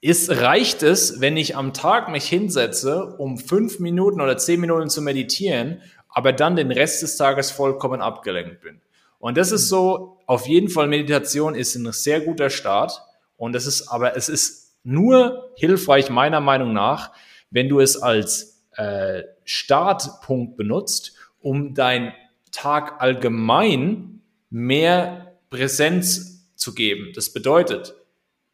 [0.00, 4.90] ist, reicht es, wenn ich am Tag mich hinsetze, um fünf Minuten oder zehn Minuten
[4.90, 8.80] zu meditieren, aber dann den Rest des Tages vollkommen abgelenkt bin?
[9.18, 13.02] Und das ist so, auf jeden Fall Meditation ist ein sehr guter Start.
[13.36, 17.12] Und es ist, aber es ist nur hilfreich, meiner Meinung nach,
[17.50, 22.12] wenn du es als äh, Startpunkt benutzt, um dein
[22.52, 24.20] Tag allgemein
[24.50, 27.12] mehr Präsenz zu geben.
[27.14, 27.94] Das bedeutet,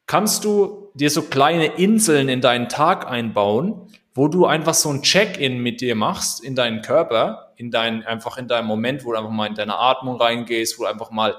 [0.07, 5.03] kannst du dir so kleine Inseln in deinen Tag einbauen, wo du einfach so ein
[5.03, 9.19] Check-in mit dir machst in deinen Körper, in dein, einfach in deinem Moment, wo du
[9.19, 11.35] einfach mal in deine Atmung reingehst, wo du einfach mal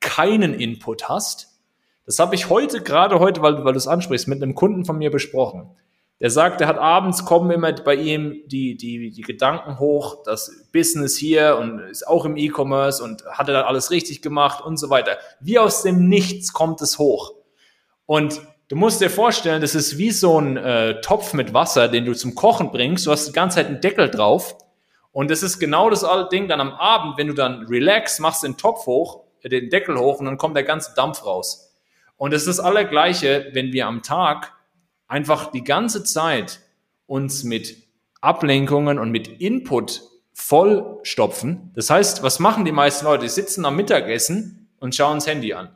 [0.00, 1.58] keinen Input hast.
[2.04, 4.98] Das habe ich heute, gerade heute, weil, weil du es ansprichst, mit einem Kunden von
[4.98, 5.70] mir besprochen.
[6.20, 10.66] Der sagt, er hat abends kommen immer bei ihm die, die, die Gedanken hoch, das
[10.72, 14.78] Business hier und ist auch im E-Commerce und hat er dann alles richtig gemacht und
[14.78, 15.18] so weiter.
[15.38, 17.34] Wie aus dem Nichts kommt es hoch.
[18.04, 22.04] Und du musst dir vorstellen, das ist wie so ein äh, Topf mit Wasser, den
[22.04, 23.06] du zum Kochen bringst.
[23.06, 24.56] Du hast die ganze Zeit einen Deckel drauf.
[25.12, 28.56] Und das ist genau das Ding dann am Abend, wenn du dann relax, machst den
[28.56, 31.76] Topf hoch, äh, den Deckel hoch und dann kommt der ganze Dampf raus.
[32.16, 34.52] Und es ist das Allergleiche, wenn wir am Tag
[35.08, 36.60] einfach die ganze Zeit
[37.06, 37.76] uns mit
[38.20, 40.02] Ablenkungen und mit Input
[40.34, 41.72] vollstopfen.
[41.74, 43.24] Das heißt, was machen die meisten Leute?
[43.24, 45.70] Die sitzen am Mittagessen und schauen das Handy an.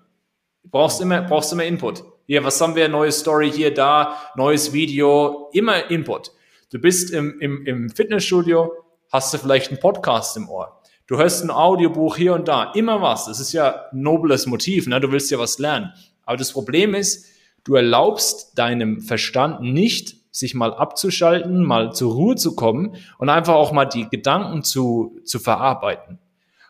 [0.64, 2.05] Brauchst immer, brauchst immer Input.
[2.26, 2.89] Hier, was haben wir?
[2.89, 6.30] Neue Story hier, da, neues Video, immer Input.
[6.70, 8.72] Du bist im, im, im Fitnessstudio,
[9.11, 10.80] hast du vielleicht einen Podcast im Ohr.
[11.07, 13.26] Du hörst ein Audiobuch hier und da, immer was.
[13.26, 15.01] Das ist ja ein nobles Motiv, ne?
[15.01, 15.93] du willst ja was lernen.
[16.24, 17.26] Aber das Problem ist,
[17.64, 23.54] Du erlaubst deinem Verstand nicht, sich mal abzuschalten, mal zur Ruhe zu kommen und einfach
[23.54, 26.18] auch mal die Gedanken zu, zu verarbeiten.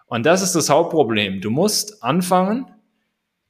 [0.07, 1.40] Und das ist das Hauptproblem.
[1.40, 2.66] Du musst anfangen,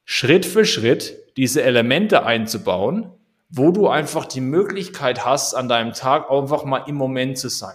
[0.04, 3.10] Schritt für Schritt diese Elemente einzubauen,
[3.48, 7.74] wo du einfach die Möglichkeit hast, an deinem Tag einfach mal im Moment zu sein.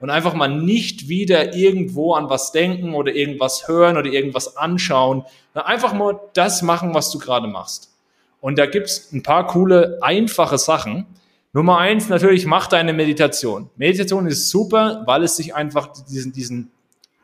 [0.00, 5.24] Und einfach mal nicht wieder irgendwo an was denken oder irgendwas hören oder irgendwas anschauen.
[5.54, 7.97] Einfach mal das machen, was du gerade machst.
[8.40, 11.06] Und da gibt's ein paar coole, einfache Sachen.
[11.52, 13.70] Nummer eins, natürlich, mach deine Meditation.
[13.76, 16.70] Meditation ist super, weil es sich einfach diesen, diesen,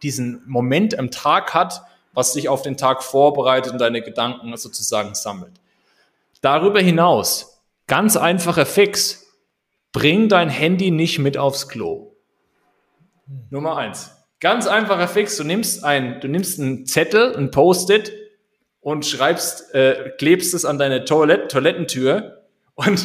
[0.02, 1.82] diesen Moment am Tag hat,
[2.14, 5.52] was dich auf den Tag vorbereitet und deine Gedanken sozusagen sammelt.
[6.40, 9.26] Darüber hinaus, ganz einfacher Fix,
[9.92, 12.12] bring dein Handy nicht mit aufs Klo.
[13.50, 14.10] Nummer eins.
[14.40, 18.12] Ganz einfacher Fix, du nimmst ein, du nimmst einen Zettel, ein Post-it,
[18.84, 22.42] und schreibst, äh, klebst es an deine Toilett Toilettentür.
[22.74, 23.02] Und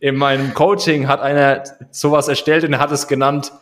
[0.00, 1.62] in meinem Coaching hat einer
[1.92, 3.52] sowas erstellt und hat es genannt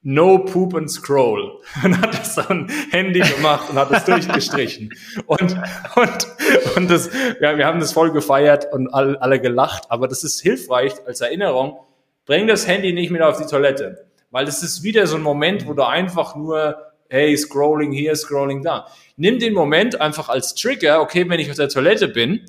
[0.00, 1.60] No Poop and Scroll.
[1.84, 4.90] Und hat das dann Handy gemacht und hat das durchgestrichen.
[5.26, 5.56] Und,
[5.96, 7.10] und, und das,
[7.40, 9.90] ja, wir haben das voll gefeiert und alle, alle gelacht.
[9.90, 11.80] Aber das ist hilfreich als Erinnerung.
[12.26, 14.06] Bring das Handy nicht mit auf die Toilette.
[14.30, 18.62] Weil das ist wieder so ein Moment, wo du einfach nur, hey, scrolling hier, scrolling
[18.62, 18.86] da.
[19.16, 21.00] Nimm den Moment einfach als Trigger.
[21.00, 22.46] Okay, wenn ich auf der Toilette bin,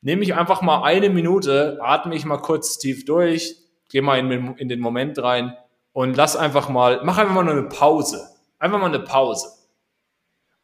[0.00, 3.56] nehme ich einfach mal eine Minute, atme ich mal kurz tief durch,
[3.88, 5.56] gehe mal in, in den Moment rein
[5.92, 8.28] und lass einfach mal, mach einfach mal eine Pause.
[8.58, 9.48] Einfach mal eine Pause.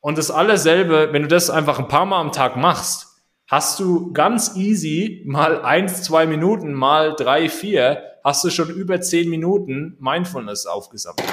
[0.01, 3.09] Und das allerselbe, wenn du das einfach ein paar Mal am Tag machst,
[3.47, 9.01] hast du ganz easy mal eins, zwei Minuten, mal drei, vier, hast du schon über
[9.01, 11.27] zehn Minuten Mindfulness aufgesammelt.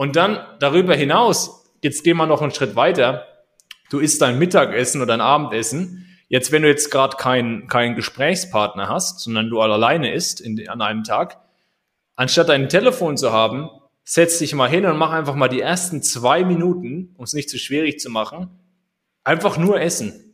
[0.00, 3.26] Und dann darüber hinaus, jetzt gehen wir noch einen Schritt weiter,
[3.90, 6.06] du isst dein Mittagessen oder dein Abendessen.
[6.28, 10.80] Jetzt, wenn du jetzt gerade keinen keinen Gesprächspartner hast, sondern du alleine isst in, an
[10.80, 11.36] einem Tag,
[12.16, 13.68] Anstatt ein Telefon zu haben,
[14.04, 17.50] setz dich mal hin und mach einfach mal die ersten zwei Minuten, um es nicht
[17.50, 18.48] zu schwierig zu machen,
[19.22, 20.29] einfach nur essen.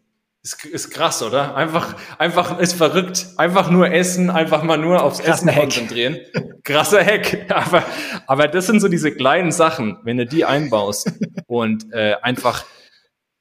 [0.46, 1.56] Ist, ist krass, oder?
[1.56, 3.26] Einfach, einfach ist verrückt.
[3.36, 5.62] Einfach nur essen, einfach mal nur aufs Essen Hack.
[5.62, 6.20] konzentrieren.
[6.62, 7.46] Krasser Hack.
[7.50, 7.82] Aber,
[8.28, 11.10] aber das sind so diese kleinen Sachen, wenn du die einbaust
[11.48, 12.64] und äh, einfach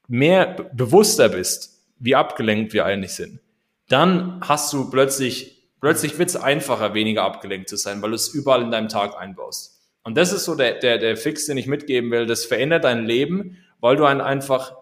[0.08, 3.40] mehr bewusster bist, wie abgelenkt wir eigentlich sind,
[3.88, 8.30] dann hast du plötzlich Plötzlich wird es einfacher, weniger abgelenkt zu sein, weil du es
[8.30, 9.80] überall in deinem Tag einbaust.
[10.02, 12.26] Und das ist so der, der, der Fix, den ich mitgeben will.
[12.26, 14.74] Das verändert dein Leben, weil du einfach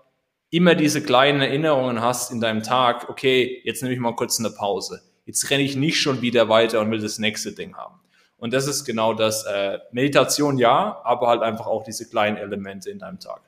[0.53, 3.09] immer diese kleinen Erinnerungen hast in deinem Tag.
[3.09, 5.01] Okay, jetzt nehme ich mal kurz eine Pause.
[5.25, 7.99] Jetzt renne ich nicht schon wieder weiter und will das nächste Ding haben.
[8.37, 9.45] Und das ist genau das.
[9.45, 13.41] Äh, Meditation ja, aber halt einfach auch diese kleinen Elemente in deinem Tag.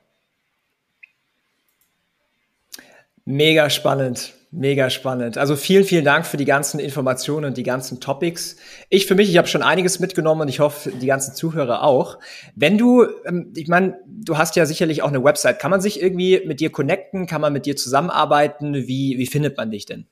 [3.23, 4.33] Mega spannend.
[4.51, 5.37] Mega spannend.
[5.37, 8.55] Also vielen, vielen Dank für die ganzen Informationen und die ganzen Topics.
[8.89, 12.19] Ich für mich, ich habe schon einiges mitgenommen und ich hoffe, die ganzen Zuhörer auch.
[12.55, 15.59] Wenn du, ähm, ich meine, du hast ja sicherlich auch eine Website.
[15.59, 17.27] Kann man sich irgendwie mit dir connecten?
[17.27, 18.73] Kann man mit dir zusammenarbeiten?
[18.87, 20.07] Wie, wie findet man dich denn?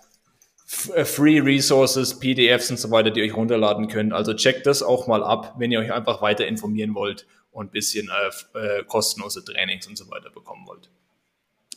[0.95, 4.13] äh, Free Resources, PDFs und so weiter, die ihr euch runterladen könnt.
[4.13, 8.09] Also checkt das auch mal ab, wenn ihr euch einfach weiter informieren wollt und bisschen
[8.09, 10.89] äh, äh, kostenlose Trainings und so weiter bekommen wollt.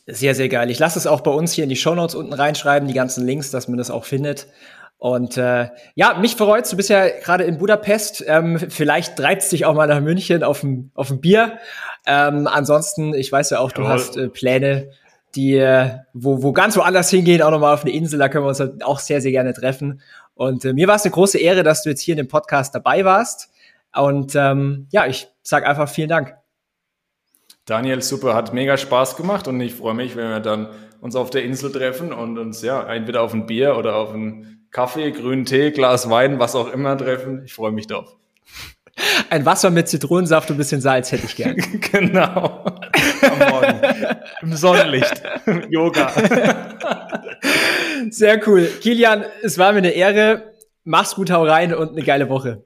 [0.05, 0.69] Sehr, sehr geil.
[0.69, 3.25] Ich lasse es auch bei uns hier in die Show Notes unten reinschreiben, die ganzen
[3.25, 4.47] Links, dass man das auch findet.
[4.97, 8.23] Und äh, ja, mich freut du bist ja gerade in Budapest.
[8.27, 11.57] Ähm, vielleicht treibt dich auch mal nach München auf ein, auf ein Bier.
[12.05, 14.91] Ähm, ansonsten, ich weiß ja auch, du hast äh, Pläne,
[15.35, 18.19] die äh, wo, wo ganz woanders hingehen, auch nochmal auf eine Insel.
[18.19, 20.01] Da können wir uns halt auch sehr, sehr gerne treffen.
[20.35, 22.75] Und äh, mir war es eine große Ehre, dass du jetzt hier in dem Podcast
[22.75, 23.52] dabei warst.
[23.93, 26.35] Und ähm, ja, ich sage einfach vielen Dank.
[27.65, 30.67] Daniel, super, hat mega Spaß gemacht und ich freue mich, wenn wir dann
[30.99, 34.67] uns auf der Insel treffen und uns ja entweder auf ein Bier oder auf einen
[34.71, 37.43] Kaffee, grünen Tee, Glas Wein, was auch immer treffen.
[37.45, 38.17] Ich freue mich drauf.
[39.29, 41.55] Ein Wasser mit Zitronensaft und ein bisschen Salz hätte ich gern.
[41.91, 42.65] genau.
[43.21, 43.81] Am Morgen.
[44.41, 45.23] Im Sonnenlicht.
[45.69, 46.11] Yoga.
[48.09, 48.69] Sehr cool.
[48.81, 50.53] Kilian, es war mir eine Ehre.
[50.83, 52.65] Mach's gut, hau rein und eine geile Woche.